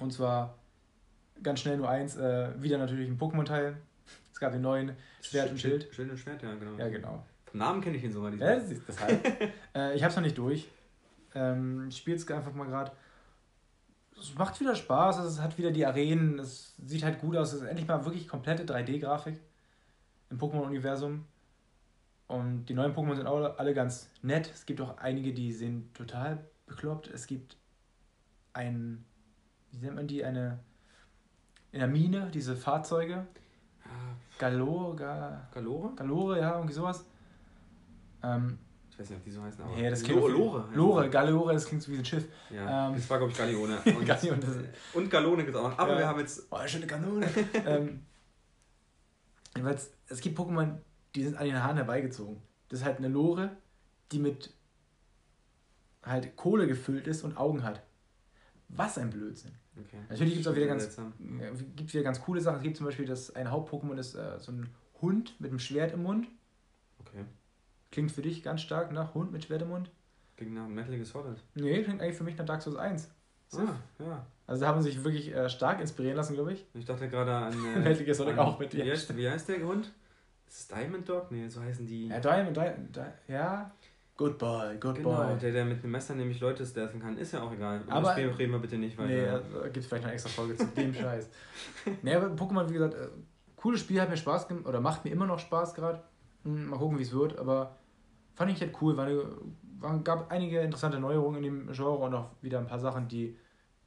[0.01, 0.59] Und zwar
[1.43, 3.77] ganz schnell nur eins, äh, wieder natürlich ein Pokémon-Teil.
[4.33, 5.89] Es gab den neuen Schwert und Schild.
[5.93, 6.79] Schild und Schwert, ja, genau.
[6.79, 7.25] Ja, genau.
[7.47, 8.33] Vom Namen kenne ich ihn sogar.
[8.35, 9.25] Ja, das ist deshalb.
[9.75, 10.69] äh, ich habe es noch nicht durch.
[11.35, 12.93] Ähm, ich spiele es einfach mal gerade.
[14.19, 17.53] Es macht wieder Spaß, es hat wieder die Arenen, es sieht halt gut aus.
[17.53, 19.39] Es ist endlich mal wirklich komplette 3D-Grafik
[20.31, 21.25] im Pokémon-Universum.
[22.27, 24.51] Und die neuen Pokémon sind auch alle ganz nett.
[24.53, 27.09] Es gibt auch einige, die sehen total bekloppt.
[27.09, 27.57] Es gibt
[28.53, 29.05] ein,
[29.73, 30.59] wie nennt man die, eine,
[31.73, 33.27] in der Mine, diese Fahrzeuge.
[34.39, 35.95] Galore, Ga, Galore?
[35.95, 37.05] Galore, ja, irgendwie sowas.
[38.23, 38.59] Ähm,
[38.99, 39.79] ich weiß nicht, ob die so heißen, aber.
[39.79, 40.69] Ja, das klingt Lore, Lore.
[40.75, 42.27] Lore, Galore, das klingt so wie ein Schiff.
[42.51, 43.81] Ja, ähm, das war, glaube ich, Galeone.
[43.97, 45.79] Und, Galeone, und Galone gibt es auch noch.
[45.79, 45.99] Aber ja.
[45.99, 46.49] wir haben jetzt.
[46.51, 47.29] Oh, schöne Kanone.
[47.65, 48.05] ähm,
[49.55, 50.79] jedenfalls, es gibt Pokémon,
[51.15, 52.43] die sind an den Haaren herbeigezogen.
[52.69, 53.57] Das ist halt eine Lore,
[54.11, 54.53] die mit
[56.03, 57.85] halt Kohle gefüllt ist und Augen hat.
[58.69, 59.53] Was ein Blödsinn.
[59.79, 59.99] Okay.
[60.09, 60.97] Natürlich gibt es auch wieder ganz,
[61.77, 62.57] gibt wieder ganz coole Sachen.
[62.57, 64.69] Es gibt zum Beispiel, dass ein Haupt-Pokémon ist äh, so ein
[65.01, 66.27] Hund mit einem Schwert im Mund.
[66.99, 67.25] Okay.
[67.91, 69.91] Klingt für dich ganz stark nach Hund mit Schwert im Mund?
[70.37, 71.37] Klingt nach Metal Gear Solid.
[71.55, 73.11] Nee, klingt eigentlich für mich nach Dark Souls 1.
[73.55, 74.27] Ah, ja.
[74.47, 76.67] Also da haben sie sich wirklich äh, stark inspirieren lassen, glaube ich.
[76.75, 77.53] Ich dachte gerade an.
[77.77, 78.85] Äh, Metal Gear Solid auch mit dir.
[78.85, 79.93] Wie heißt, wie heißt der Hund?
[80.47, 81.31] Ist es Diamond Dog?
[81.31, 82.09] Nee, so heißen die.
[82.09, 83.71] Ja, Diamond, Diamond, Di ja.
[84.17, 85.39] Good boy, good genau, boy.
[85.39, 87.83] der, der mit dem Messer nämlich Leute stealthen kann, ist ja auch egal.
[87.87, 89.09] Aber das reden wir bitte nicht weiter.
[89.09, 91.29] Nee, da gibt es vielleicht eine extra Folge zu dem Scheiß.
[92.03, 93.09] Nee, aber Pokémon, wie gesagt, äh,
[93.55, 96.03] cooles Spiel, hat mir Spaß gemacht, oder macht mir immer noch Spaß gerade.
[96.49, 97.77] Mal gucken, wie es wird, aber
[98.35, 99.23] fand ich halt cool, weil
[99.83, 103.37] es gab einige interessante Neuerungen in dem Genre und auch wieder ein paar Sachen, die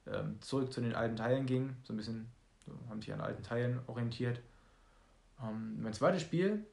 [0.08, 1.78] ähm, zurück zu den alten Teilen gingen.
[1.84, 2.28] So ein bisschen
[2.66, 4.40] so, haben sich an alten Teilen orientiert.
[5.42, 6.66] Ähm, mein zweites Spiel,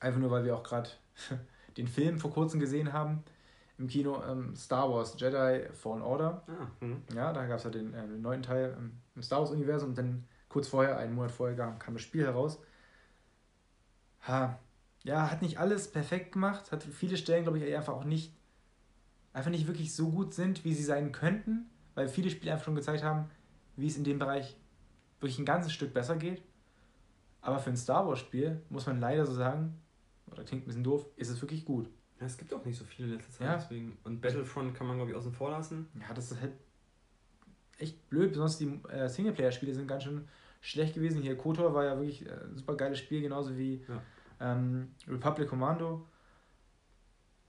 [0.00, 0.90] einfach nur, weil wir auch gerade
[1.76, 3.22] den Film vor kurzem gesehen haben
[3.78, 6.42] im Kino ähm, Star Wars Jedi Fallen Order.
[6.48, 7.02] Ah, hm.
[7.14, 8.76] ja, da gab es ja den, äh, den, neunten Teil
[9.14, 12.58] im Star Wars Universum und dann kurz vorher, einen Monat vorher, kam das Spiel heraus.
[14.26, 14.58] Ha,
[15.04, 18.34] ja, hat nicht alles perfekt gemacht, hat viele Stellen, glaube ich, einfach auch nicht,
[19.32, 22.74] einfach nicht wirklich so gut sind, wie sie sein könnten, weil viele Spiele einfach schon
[22.74, 23.30] gezeigt haben,
[23.76, 24.56] wie es in dem Bereich
[25.20, 26.42] wirklich ein ganzes Stück besser geht.
[27.40, 29.80] Aber für ein Star Wars Spiel muss man leider so sagen,
[30.30, 31.88] oder klingt ein bisschen doof, ist es wirklich gut.
[32.20, 33.56] Ja, es gibt auch nicht so viele in letzter Zeit, ja.
[33.56, 33.96] deswegen.
[34.02, 35.88] Und Battlefront kann man, glaube ich, außen vor lassen.
[36.00, 36.52] Ja, das ist halt
[37.78, 40.26] echt blöd, besonders die äh, Singleplayer-Spiele sind ganz schön
[40.60, 41.22] schlecht gewesen.
[41.22, 44.02] Hier KOTOR war ja wirklich äh, ein super geiles Spiel, genauso wie ja.
[44.52, 46.06] ähm, Republic Commando.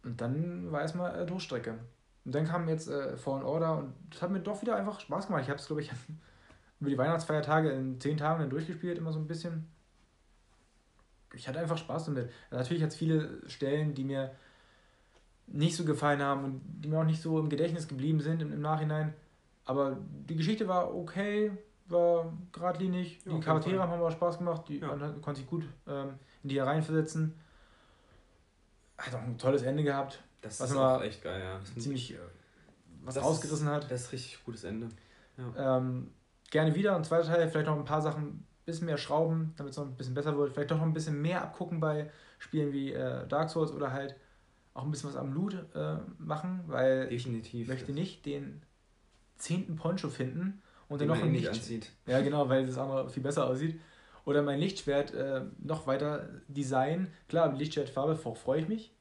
[0.04, 1.80] Und dann war erstmal äh, Durchstrecke.
[2.26, 5.28] Und dann kam jetzt äh, Fallen Order und das hat mir doch wieder einfach Spaß
[5.28, 5.44] gemacht.
[5.44, 5.92] Ich habe es, glaube ich,
[6.80, 9.68] über die Weihnachtsfeiertage in zehn Tagen dann durchgespielt, immer so ein bisschen
[11.34, 12.32] ich hatte einfach Spaß damit.
[12.52, 14.32] Natürlich hat es viele Stellen, die mir
[15.48, 18.54] nicht so gefallen haben und die mir auch nicht so im Gedächtnis geblieben sind im,
[18.54, 19.14] im Nachhinein.
[19.66, 19.98] Aber
[20.28, 21.52] die Geschichte war okay,
[21.90, 23.20] war geradlinig.
[23.26, 24.88] Ja, die Charaktere haben aber Spaß gemacht, die, ja.
[24.88, 27.36] man konnte sich gut ähm, in die reinversetzen.
[28.98, 30.22] Hat auch ein tolles Ende gehabt.
[30.42, 31.60] Das was ist auch echt geil, ja.
[31.80, 32.18] ziemlich äh,
[33.04, 33.90] was rausgerissen hat.
[33.92, 34.90] Das ist richtig gutes Ende.
[35.38, 35.78] Ja.
[35.78, 36.12] Ähm,
[36.52, 36.96] gerne wieder.
[36.96, 39.96] Und zweiter Teil, vielleicht noch ein paar Sachen bisschen mehr schrauben, damit es noch ein
[39.96, 40.54] bisschen besser wird.
[40.54, 44.16] Vielleicht doch noch ein bisschen mehr abgucken bei Spielen wie äh, Dark Souls oder halt
[44.74, 48.62] auch ein bisschen was am Loot äh, machen, weil Definitiv, ich möchte nicht den
[49.38, 51.48] zehnten Poncho finden und dann noch ein Licht.
[51.48, 51.92] Anzieht.
[52.06, 53.80] Ja, genau, weil das andere viel besser aussieht.
[54.26, 57.08] Oder mein Lichtschwert äh, noch weiter designen.
[57.30, 58.94] Klar, Lichtschwertfarbe freue ich mich.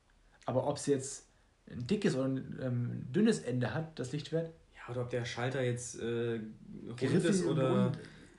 [0.47, 1.29] Aber ob es jetzt
[1.71, 4.51] ein dickes oder ein ähm, dünnes Ende hat, das Lichtschwert.
[4.75, 6.41] Ja, oder ob der Schalter jetzt äh,
[6.89, 7.93] rund ist oder.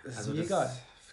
[0.03, 0.71] Ist also mir egal.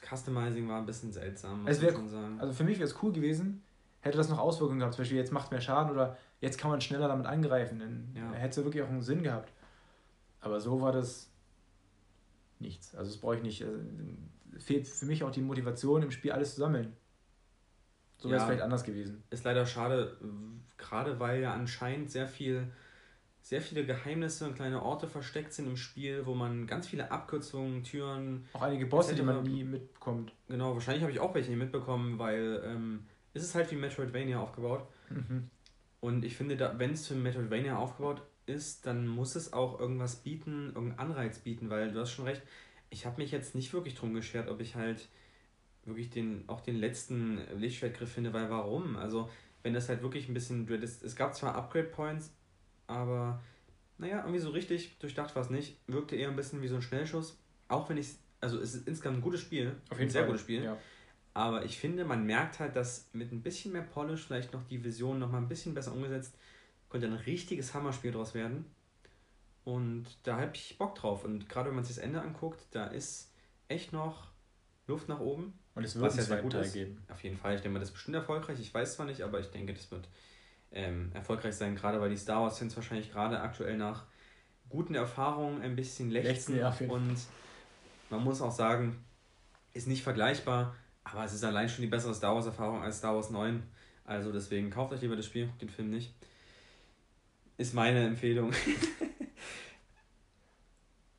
[0.09, 2.41] Customizing war ein bisschen seltsam, muss wär, schon sagen.
[2.41, 3.65] Also für mich wäre es cool gewesen,
[4.01, 4.95] hätte das noch Auswirkungen gehabt.
[4.95, 7.81] Zum Beispiel, jetzt macht mehr Schaden oder jetzt kann man schneller damit angreifen.
[7.81, 8.33] Dann ja.
[8.39, 9.53] hätte es wirklich auch einen Sinn gehabt.
[10.41, 11.29] Aber so war das
[12.61, 12.95] nichts.
[12.95, 13.63] Also das brauche ich nicht.
[13.63, 13.79] Also,
[14.59, 16.97] fehlt für mich auch die Motivation, im Spiel alles zu sammeln.
[18.19, 19.23] So wäre es ja, vielleicht anders gewesen.
[19.31, 20.17] Ist leider schade,
[20.79, 22.73] gerade weil ja anscheinend sehr viel
[23.47, 27.85] sehr viele Geheimnisse und kleine Orte versteckt sind im Spiel, wo man ganz viele Abkürzungen,
[27.85, 28.45] Türen.
[28.53, 30.33] Auch einige Bosse, die man nie mitbekommt.
[30.49, 34.41] Genau, wahrscheinlich habe ich auch welche nicht mitbekommen, weil ähm, es ist halt wie Metroidvania
[34.41, 34.89] aufgebaut.
[35.11, 35.49] Mhm.
[36.01, 40.73] Und ich finde, wenn es für Metroidvania aufgebaut ist, dann muss es auch irgendwas bieten,
[40.75, 42.43] irgendeinen Anreiz bieten, weil du hast schon recht,
[42.91, 45.09] ich habe mich jetzt nicht wirklich drum geschert, ob ich halt
[45.85, 48.97] wirklich den, auch den letzten Lichtschwertgriff finde, weil warum?
[48.97, 49.29] Also,
[49.63, 52.33] wenn das halt wirklich ein bisschen, es gab zwar Upgrade Points,
[52.87, 53.43] aber
[53.99, 55.79] naja, irgendwie so richtig durchdacht war es nicht.
[55.87, 57.39] Wirkte eher ein bisschen wie so ein Schnellschuss.
[57.69, 58.09] Auch wenn ich
[58.41, 59.77] also es ist insgesamt ein gutes Spiel.
[59.91, 60.29] Auf jeden ein sehr Fall.
[60.29, 60.65] gutes Spiel.
[60.65, 60.77] Ja.
[61.35, 64.83] Aber ich finde, man merkt halt, dass mit ein bisschen mehr Polish, vielleicht noch die
[64.83, 66.35] Vision noch mal ein bisschen besser umgesetzt,
[67.01, 68.65] könnte ein richtiges Hammerspiel draus werden.
[69.65, 71.25] Und da habe ich Bock drauf.
[71.25, 73.33] Und gerade wenn man sich das Ende anguckt, da ist
[73.69, 74.29] echt noch
[74.87, 75.59] Luft nach oben.
[75.75, 77.03] Und es wird ja sehr gut geben.
[77.09, 77.57] Auf jeden Fall.
[77.57, 78.59] Ich denke mal, das ist bestimmt erfolgreich.
[78.61, 80.09] Ich weiß zwar nicht, aber ich denke, das wird
[80.73, 84.05] ähm, erfolgreich sein, gerade weil die Star Wars-Fans wahrscheinlich gerade aktuell nach
[84.71, 86.57] guten Erfahrungen ein bisschen lechzen.
[86.57, 87.19] Ja, und
[88.09, 89.05] man muss auch sagen,
[89.75, 90.75] ist nicht vergleichbar,
[91.05, 93.63] aber es ist allein schon die bessere Star Wars-Erfahrung als Star Wars 9.
[94.05, 96.15] Also deswegen kauft euch lieber das Spiel, den Film nicht.
[97.59, 98.53] Ist meine Empfehlung.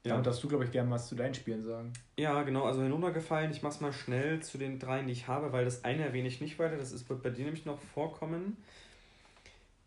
[0.03, 0.11] ja.
[0.11, 1.93] Damit darfst du, glaube ich, gerne was zu deinen Spielen sagen.
[2.17, 3.51] Ja, genau, also hinuntergefallen.
[3.51, 6.39] Ich mach's mal schnell zu den dreien, die ich habe, weil das eine erwähne ich
[6.39, 6.77] nicht weiter.
[6.77, 8.57] Das ist, wird bei dir nämlich noch vorkommen.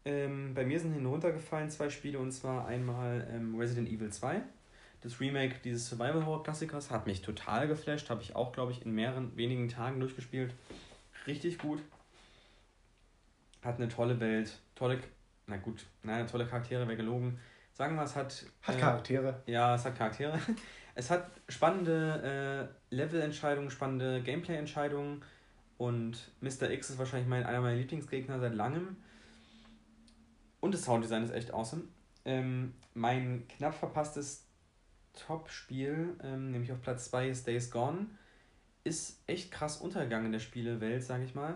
[0.05, 4.43] Ähm, bei mir sind hinuntergefallen zwei Spiele und zwar einmal ähm, Resident Evil 2.
[5.03, 8.11] Das Remake dieses Survival Horror Klassikers hat mich total geflasht.
[8.11, 10.53] Habe ich auch, glaube ich, in mehreren wenigen Tagen durchgespielt.
[11.27, 11.81] Richtig gut.
[13.63, 14.59] Hat eine tolle Welt.
[14.75, 14.99] Tolle,
[15.51, 17.39] na gut, naja, tolle Charaktere, wäre gelogen.
[17.75, 18.47] Sagen wir, es hat.
[18.63, 19.43] Hat äh, Charaktere.
[19.47, 20.39] Ja, es hat Charaktere.
[20.97, 25.23] Es hat spannende äh, Level-Entscheidungen, spannende Gameplay-Entscheidungen.
[25.79, 26.69] Und Mr.
[26.69, 28.97] X ist wahrscheinlich mein, einer meiner Lieblingsgegner seit langem.
[30.59, 31.85] Und das Sounddesign ist echt awesome.
[32.25, 34.47] Ähm, mein knapp verpasstes
[35.15, 38.07] Top-Spiel, ähm, nämlich auf Platz 2 ist Days Gone,
[38.85, 41.55] ist echt krass untergegangen in der Spielewelt, sage ich mal.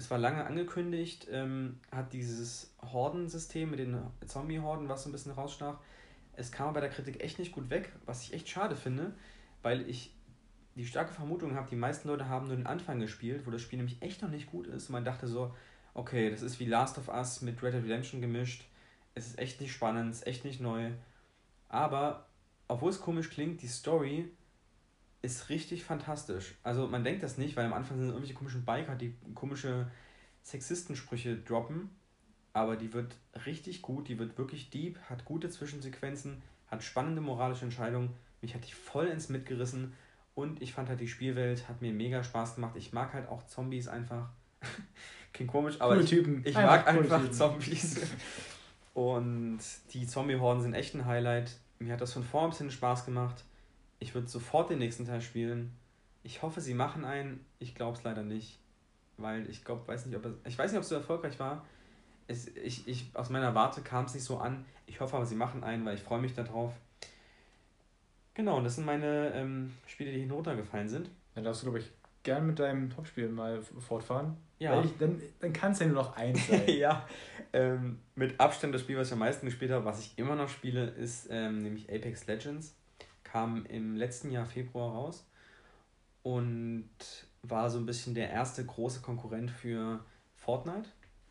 [0.00, 5.32] Es war lange angekündigt, ähm, hat dieses Hordensystem mit den Zombie-Horden, was so ein bisschen
[5.32, 5.76] rausstach.
[6.32, 9.12] Es kam bei der Kritik echt nicht gut weg, was ich echt schade finde,
[9.60, 10.14] weil ich
[10.74, 13.76] die starke Vermutung habe, die meisten Leute haben nur den Anfang gespielt, wo das Spiel
[13.76, 14.88] nämlich echt noch nicht gut ist.
[14.88, 15.54] Und man dachte so,
[15.92, 18.64] okay, das ist wie Last of Us mit Red Dead Redemption gemischt.
[19.14, 20.92] Es ist echt nicht spannend, es ist echt nicht neu.
[21.68, 22.26] Aber,
[22.68, 24.30] obwohl es komisch klingt, die Story
[25.22, 26.54] ist richtig fantastisch.
[26.62, 29.90] Also man denkt das nicht, weil am Anfang sind irgendwelche komischen Biker, die komische
[30.42, 31.90] Sexistensprüche droppen.
[32.52, 33.14] Aber die wird
[33.46, 38.10] richtig gut, die wird wirklich deep, hat gute Zwischensequenzen, hat spannende moralische Entscheidungen.
[38.40, 39.92] Mich hat die voll ins Mitgerissen
[40.34, 42.74] und ich fand halt die Spielwelt, hat mir mega Spaß gemacht.
[42.76, 44.30] Ich mag halt auch Zombies einfach.
[45.32, 46.42] Klingt komisch, aber coole ich, Typen.
[46.44, 47.32] ich mag einfach Typen.
[47.32, 48.00] Zombies.
[48.94, 49.60] Und
[49.92, 51.56] die Zombie-Horden sind echt ein Highlight.
[51.78, 53.44] Mir hat das von vorn bis hin Spaß gemacht.
[54.00, 55.72] Ich würde sofort den nächsten Teil spielen.
[56.22, 57.44] Ich hoffe, sie machen einen.
[57.58, 58.58] Ich glaube es leider nicht.
[59.16, 61.64] Weil ich glaube, weiß nicht, ob es, ich weiß nicht, ob es so erfolgreich war.
[62.26, 64.64] Es, ich, ich, aus meiner Warte kam es nicht so an.
[64.86, 66.72] Ich hoffe aber, sie machen einen, weil ich freue mich darauf.
[68.34, 71.10] Genau, und das sind meine ähm, Spiele, die hinuntergefallen sind.
[71.34, 71.90] Dann darfst du, glaube ich,
[72.22, 74.36] gern mit deinem Topspiel mal fortfahren.
[74.58, 74.82] Ja.
[74.82, 76.68] Ich, dann dann kann es ja nur noch eins sein.
[76.68, 77.06] ja.
[77.52, 80.48] Ähm, mit Abstand das Spiel, was ich am meisten gespielt habe, was ich immer noch
[80.48, 82.76] spiele, ist ähm, nämlich Apex Legends.
[83.30, 85.24] Kam im letzten Jahr Februar raus
[86.22, 86.88] und
[87.42, 90.04] war so ein bisschen der erste große Konkurrent für
[90.36, 90.88] Fortnite,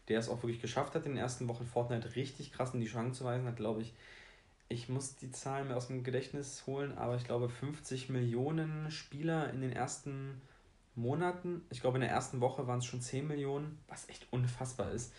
[0.08, 2.88] der es auch wirklich geschafft hat, in den ersten Wochen Fortnite richtig krass in die
[2.88, 3.47] Schranken zu weisen.
[3.47, 3.93] Hat, glaube ich,
[4.70, 9.52] ich muss die Zahlen mir aus dem Gedächtnis holen, aber ich glaube 50 Millionen Spieler
[9.52, 10.41] in den ersten
[10.95, 14.91] Monaten, ich glaube in der ersten Woche waren es schon 10 Millionen, was echt unfassbar
[14.91, 15.14] ist,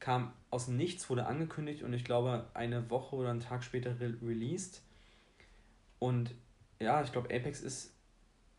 [0.00, 4.14] kam aus Nichts, wurde angekündigt und ich glaube eine Woche oder einen Tag später re
[4.22, 4.82] released.
[5.98, 6.34] Und
[6.80, 7.92] ja, ich glaube Apex ist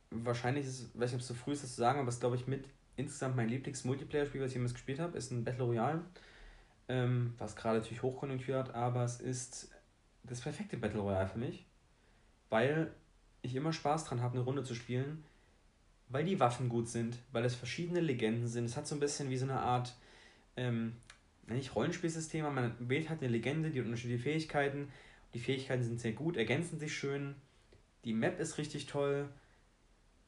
[0.09, 2.35] wahrscheinlich, ist, weiß nicht, ob es zu früh ist, das zu sagen, aber es glaube
[2.35, 2.65] ich mit
[2.95, 6.01] insgesamt mein Lieblings-Multiplayer-Spiel, was ich jemals gespielt habe, ist ein Battle Royale,
[6.87, 9.71] ähm, was gerade natürlich Hochkonjunktur hat, aber es ist
[10.23, 11.65] das perfekte Battle Royale für mich,
[12.49, 12.91] weil
[13.43, 15.23] ich immer Spaß dran habe, eine Runde zu spielen
[16.09, 18.65] weil die Waffen gut sind, weil es verschiedene Legenden sind.
[18.65, 19.95] Es hat so ein bisschen wie so eine Art,
[20.55, 20.93] ähm,
[21.47, 24.89] nicht Rollenspielsystem, aber man wählt halt eine Legende, die hat unterschiedliche Fähigkeiten.
[25.33, 27.35] Die Fähigkeiten sind sehr gut, ergänzen sich schön.
[28.05, 29.29] Die Map ist richtig toll.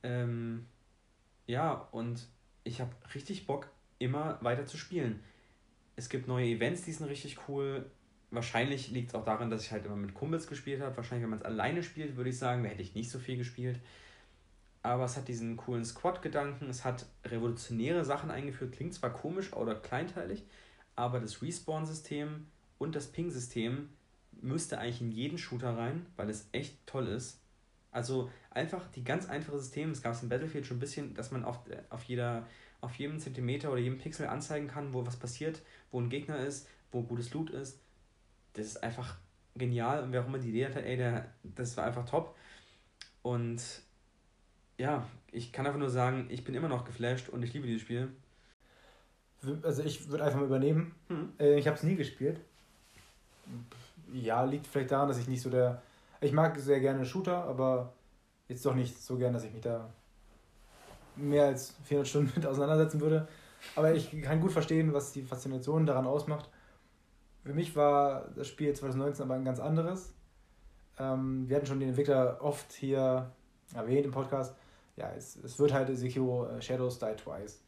[0.04, 0.66] Ähm,
[1.47, 2.28] ja, und
[2.64, 5.22] ich habe richtig Bock, immer weiter zu spielen.
[5.95, 7.89] Es gibt neue Events, die sind richtig cool.
[8.32, 10.95] Wahrscheinlich liegt es auch daran, dass ich halt immer mit Kumpels gespielt habe.
[10.95, 13.38] Wahrscheinlich, wenn man es alleine spielt, würde ich sagen, da hätte ich nicht so viel
[13.38, 13.80] gespielt
[14.82, 19.76] aber es hat diesen coolen Squad-Gedanken, es hat revolutionäre Sachen eingeführt, klingt zwar komisch oder
[19.76, 20.45] kleinteilig,
[20.95, 22.47] aber das Respawn-System
[22.78, 23.89] und das Ping-System
[24.42, 27.40] müsste eigentlich in jeden Shooter rein, weil es echt toll ist.
[27.92, 31.32] Also einfach die ganz einfache System, es gab es in Battlefield schon ein bisschen, dass
[31.32, 31.60] man auf,
[31.90, 32.48] auf, jeder,
[32.82, 35.62] auf jedem Zentimeter oder jedem Pixel anzeigen kann, wo was passiert,
[35.92, 37.80] wo ein Gegner ist, wo gutes Loot ist.
[38.54, 39.18] Das ist einfach
[39.56, 42.36] genial und wer auch immer die Idee hatte, ey, der, das war einfach top.
[43.24, 43.62] Und
[44.78, 47.82] ja, ich kann einfach nur sagen, ich bin immer noch geflasht und ich liebe dieses
[47.82, 48.10] Spiel.
[49.64, 50.94] Also ich würde einfach mal übernehmen.
[51.08, 51.34] Hm.
[51.40, 52.40] Äh, ich habe es nie gespielt.
[54.14, 55.82] Ja, liegt vielleicht daran, dass ich nicht so der...
[56.22, 57.93] Ich mag sehr gerne Shooter, aber
[58.47, 59.89] jetzt doch nicht so gern, dass ich mich da
[61.16, 63.28] mehr als 400 Stunden mit auseinandersetzen würde.
[63.76, 66.49] Aber ich kann gut verstehen, was die Faszination daran ausmacht.
[67.43, 70.14] Für mich war das Spiel 2019 aber ein ganz anderes.
[70.97, 73.32] Ähm, wir hatten schon den Entwickler oft hier
[73.74, 74.55] erwähnt im Podcast.
[74.97, 77.62] Ja, es, es wird halt Sekiro äh, Shadows Die Twice.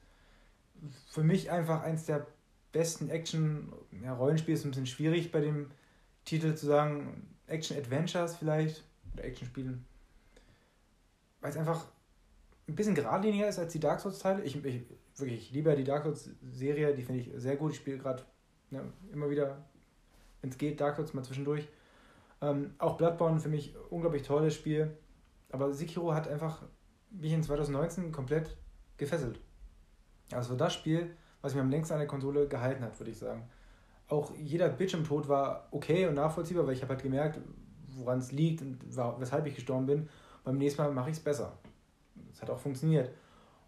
[1.07, 2.25] Für mich einfach eins der
[2.71, 4.55] besten Action-Rollenspiele.
[4.55, 5.71] Ja, ist ein bisschen schwierig bei dem
[6.25, 7.27] Titel zu sagen.
[7.47, 8.83] Action-Adventures vielleicht.
[9.13, 9.85] Oder Action-Spielen.
[11.41, 11.85] Weil es einfach
[12.67, 14.43] ein bisschen geradliniger ist als die Dark Souls-Teile.
[14.43, 14.83] Ich, ich,
[15.15, 16.95] wirklich, ich liebe die Dark Souls-Serie.
[16.95, 17.71] Die finde ich sehr gut.
[17.71, 18.23] Ich spiele gerade
[18.69, 19.65] ja, immer wieder,
[20.41, 21.67] wenn es geht, Dark Souls mal zwischendurch.
[22.41, 24.97] Ähm, auch Bloodborne für mich unglaublich tolles Spiel.
[25.51, 26.63] Aber Sekiro hat einfach
[27.09, 28.55] mich in 2019 komplett
[28.97, 29.39] gefesselt.
[30.31, 33.49] Also das Spiel, was mich am längsten an der Konsole gehalten hat, würde ich sagen.
[34.11, 37.39] Auch jeder Bildschirmtod war okay und nachvollziehbar, weil ich habe halt gemerkt,
[37.95, 38.77] woran es liegt und
[39.17, 40.09] weshalb ich gestorben bin.
[40.43, 41.57] Beim nächsten Mal mache ich es besser.
[42.29, 43.09] Das hat auch funktioniert.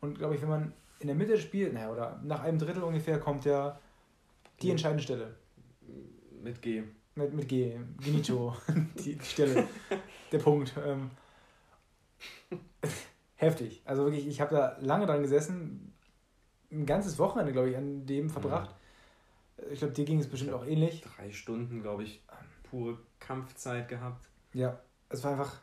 [0.01, 3.21] Und glaube ich, wenn man in der Mitte spielt, naja, oder nach einem Drittel ungefähr,
[3.21, 3.79] kommt ja
[4.61, 5.33] die entscheidende Stelle.
[6.41, 6.83] Mit G.
[7.15, 7.79] Mit, mit G.
[8.03, 8.53] Genicho.
[8.99, 9.65] die, die Stelle.
[10.29, 10.73] Der Punkt.
[10.85, 11.09] Ähm,
[13.35, 13.81] heftig.
[13.85, 15.93] Also wirklich, ich habe da lange dran gesessen.
[16.69, 18.75] Ein ganzes Wochenende, glaube ich, an dem verbracht.
[19.71, 21.01] Ich glaube, dir ging es bestimmt auch ähnlich.
[21.01, 22.23] Drei Stunden, glaube ich,
[22.69, 24.27] pure Kampfzeit gehabt.
[24.53, 24.79] Ja,
[25.09, 25.61] es war einfach.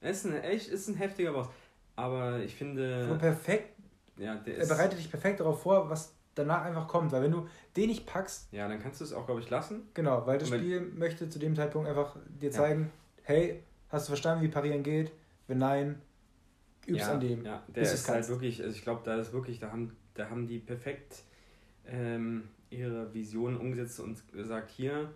[0.00, 1.48] Es ist ein, echt ist ein heftiger Boss.
[1.96, 3.16] Aber ich finde.
[3.18, 3.74] perfekt.
[4.16, 7.12] Ja, der er bereitet dich perfekt darauf vor, was danach einfach kommt.
[7.12, 8.52] Weil wenn du den nicht packst.
[8.52, 9.88] Ja, dann kannst du es auch, glaube ich, lassen.
[9.94, 13.22] Genau, weil das Spiel möchte zu dem Zeitpunkt einfach dir zeigen, ja.
[13.22, 15.12] hey, hast du verstanden, wie Parieren geht?
[15.46, 16.00] Wenn nein,
[16.86, 17.44] übst ja, an dem.
[17.44, 20.46] Ja, der ist halt wirklich, also ich glaube, da ist wirklich, da haben, da haben
[20.46, 21.22] die perfekt
[21.86, 25.12] ähm, ihre Vision umgesetzt und gesagt, hier,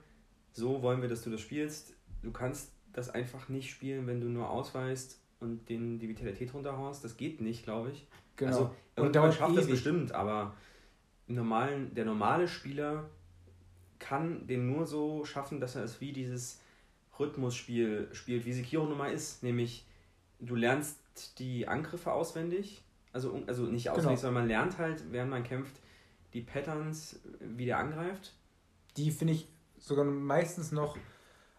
[0.53, 1.95] so wollen wir, dass du das spielst.
[2.23, 7.05] Du kannst das einfach nicht spielen, wenn du nur ausweist und den die Vitalität runterhaust.
[7.05, 8.07] Das geht nicht, glaube ich.
[8.37, 8.51] Genau.
[8.51, 9.63] Also, irgendwann schafft ewig.
[9.63, 10.55] das bestimmt, aber
[11.27, 13.09] normalen, der normale Spieler
[13.99, 16.61] kann den nur so schaffen, dass er es wie dieses
[17.19, 19.43] Rhythmusspiel spielt, wie Sekiro nun mal ist.
[19.43, 19.87] Nämlich,
[20.41, 20.99] du lernst
[21.39, 22.83] die Angriffe auswendig.
[23.13, 24.21] Also, also nicht auswendig, genau.
[24.21, 25.81] sondern man lernt halt, während man kämpft,
[26.39, 28.32] die Patterns, wie der angreift.
[28.97, 30.97] Die finde ich sogar meistens noch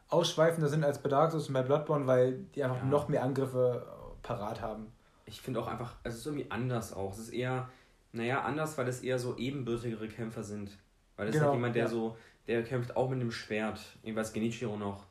[0.07, 2.86] ausschweifender sind als bei Dark Souls und bei Bloodborne, weil die einfach ja.
[2.86, 3.86] noch mehr Angriffe
[4.21, 4.88] parat haben.
[5.25, 7.11] Ich finde auch einfach, es ist irgendwie anders auch.
[7.11, 7.69] Es ist eher,
[8.13, 10.77] naja, anders, weil es eher so ebenbürtigere Kämpfer sind.
[11.17, 11.89] Weil es genau, ist halt jemand, der ja.
[11.89, 12.17] so,
[12.47, 15.05] der kämpft auch mit einem Schwert, jeweils Genichiro noch.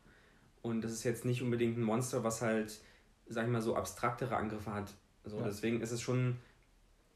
[0.63, 2.81] Und das ist jetzt nicht unbedingt ein Monster, was halt,
[3.29, 4.95] sag ich mal, so abstraktere Angriffe hat.
[5.25, 5.45] So, ja.
[5.45, 6.39] deswegen ist es schon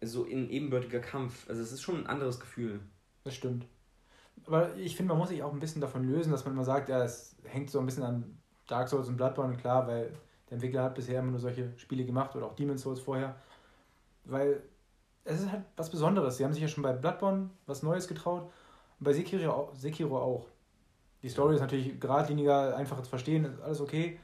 [0.02, 1.48] so ein ebenbürtiger Kampf.
[1.48, 2.80] Also es ist schon ein anderes Gefühl.
[3.24, 3.66] Das stimmt.
[4.46, 6.88] Aber ich finde, man muss sich auch ein bisschen davon lösen, dass man immer sagt,
[6.88, 10.12] ja, es hängt so ein bisschen an Dark Souls und Bloodborne, klar, weil
[10.48, 13.36] der Entwickler hat bisher immer nur solche Spiele gemacht oder auch Demon's Souls vorher.
[14.24, 14.62] Weil
[15.24, 16.36] es ist halt was Besonderes.
[16.36, 18.50] Sie haben sich ja schon bei Bloodborne was Neues getraut
[18.98, 20.48] und bei Sekiro, Sekiro auch.
[21.22, 24.18] Die Story ist natürlich geradliniger, einfacher zu verstehen, ist alles okay.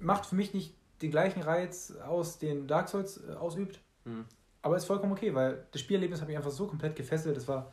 [0.00, 3.80] Macht für mich nicht den gleichen Reiz aus, den Dark Souls äh, ausübt.
[4.06, 4.24] Mhm.
[4.62, 7.36] Aber ist vollkommen okay, weil das Spielerlebnis hat mich einfach so komplett gefesselt.
[7.36, 7.72] Es war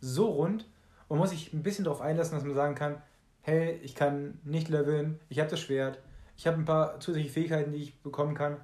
[0.00, 0.66] so rund.
[1.08, 3.02] Man muss sich ein bisschen darauf einlassen, dass man sagen kann,
[3.42, 6.00] hey, ich kann nicht leveln, ich habe das Schwert,
[6.36, 8.56] ich habe ein paar zusätzliche Fähigkeiten, die ich bekommen kann,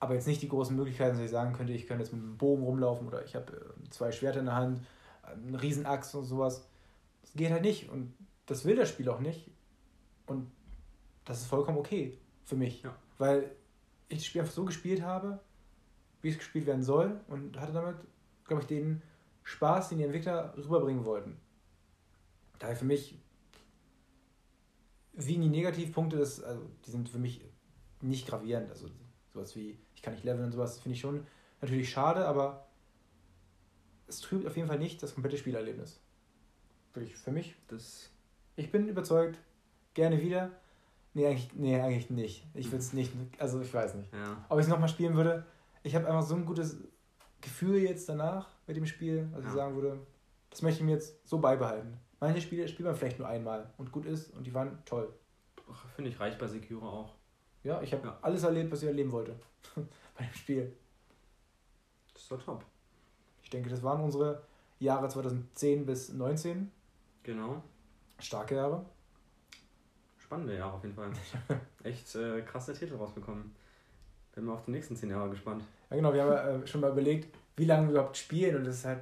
[0.00, 2.36] aber jetzt nicht die großen Möglichkeiten, dass ich sagen könnte, ich könnte jetzt mit einem
[2.36, 4.80] Bogen rumlaufen oder ich habe äh, zwei Schwerter in der Hand,
[5.22, 6.66] einen Riesenachs und sowas.
[7.20, 8.12] Das geht halt nicht und
[8.46, 9.50] das will das Spiel auch nicht.
[10.26, 10.50] Und
[11.24, 12.94] das ist vollkommen okay für mich, ja.
[13.18, 13.50] weil
[14.08, 15.38] ich das Spiel einfach so gespielt habe,
[16.22, 17.96] wie es gespielt werden soll und hatte damit,
[18.46, 19.02] glaube ich, den
[19.42, 21.36] Spaß, den die Entwickler rüberbringen wollten.
[22.58, 23.18] Daher für mich,
[25.14, 27.44] wie die Negativpunkte, das, also die sind für mich
[28.00, 28.70] nicht gravierend.
[28.70, 28.88] Also
[29.34, 31.26] sowas wie, ich kann nicht leveln und sowas, finde ich schon
[31.60, 32.66] natürlich schade, aber
[34.06, 36.00] es trübt auf jeden Fall nicht das komplette Spielerlebnis.
[36.94, 38.10] Wirklich, für mich, das.
[38.56, 39.38] Ich bin überzeugt,
[39.94, 40.50] gerne wieder.
[41.14, 42.46] Nee, eigentlich, nee, eigentlich nicht.
[42.54, 44.12] Ich würde es nicht, also ich weiß nicht.
[44.12, 44.44] Ja.
[44.48, 45.44] Ob ich es nochmal spielen würde,
[45.82, 46.78] ich habe einfach so ein gutes
[47.40, 49.48] Gefühl jetzt danach mit dem Spiel, also ja.
[49.48, 50.06] ich sagen würde,
[50.50, 51.98] das möchte ich mir jetzt so beibehalten.
[52.20, 55.12] Manche Spiele spielt man vielleicht nur einmal und gut ist und die waren toll.
[55.96, 57.14] Finde ich reicht bei Sekiro auch.
[57.64, 58.18] Ja, ich habe ja.
[58.22, 59.34] alles erlebt, was ich erleben wollte
[59.74, 60.76] bei dem Spiel.
[62.12, 62.64] Das ist doch top.
[63.42, 64.42] Ich denke, das waren unsere
[64.78, 66.70] Jahre 2010 bis 2019.
[67.22, 67.62] Genau.
[68.18, 68.84] Starke Jahre.
[70.18, 71.12] Spannende Jahre auf jeden Fall.
[71.82, 73.54] Echt äh, krasse Titel rausbekommen.
[74.34, 75.62] Bin mal auf die nächsten zehn Jahre gespannt.
[75.90, 78.76] Ja, genau, wir haben äh, schon mal überlegt, wie lange wir überhaupt spielen und das
[78.76, 79.00] ist halt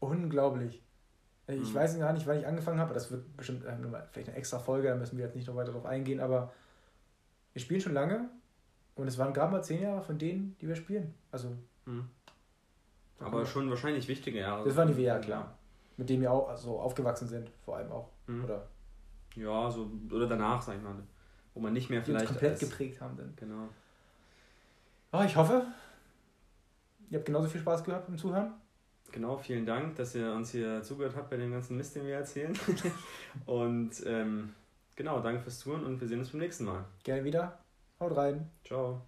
[0.00, 0.82] unglaublich.
[1.46, 1.74] Ich mhm.
[1.74, 3.76] weiß gar nicht, wann ich angefangen habe, das wird bestimmt äh,
[4.12, 6.52] vielleicht eine extra Folge, da müssen wir jetzt nicht noch weiter drauf eingehen, aber
[7.52, 8.28] wir spielen schon lange
[8.94, 11.14] Und es waren gerade mal zehn Jahre von denen, die wir spielen.
[11.30, 11.56] Also.
[11.86, 12.08] Mhm.
[13.18, 14.64] Aber schon wahrscheinlich wichtige Jahre.
[14.64, 15.56] Das waren die WR, klar.
[15.96, 18.08] Mit denen wir auch also aufgewachsen sind, vor allem auch.
[18.26, 18.44] Mhm.
[18.44, 18.66] Oder
[19.36, 20.94] Ja, so, oder danach, sag ich mal.
[21.52, 22.28] Wo man nicht mehr die uns vielleicht.
[22.28, 23.16] komplett als- geprägt haben.
[23.16, 23.34] Dann.
[23.36, 23.68] Genau.
[25.12, 25.66] Oh, ich hoffe,
[27.10, 28.52] ihr habt genauso viel Spaß gehabt beim Zuhören.
[29.12, 32.14] Genau, vielen Dank, dass ihr uns hier zugehört habt bei dem ganzen Mist, den wir
[32.14, 32.56] erzählen.
[33.46, 34.54] und ähm,
[34.94, 36.84] genau, danke fürs Zuhören und wir sehen uns beim nächsten Mal.
[37.02, 37.58] Gerne wieder.
[37.98, 38.48] Haut rein.
[38.64, 39.02] Ciao.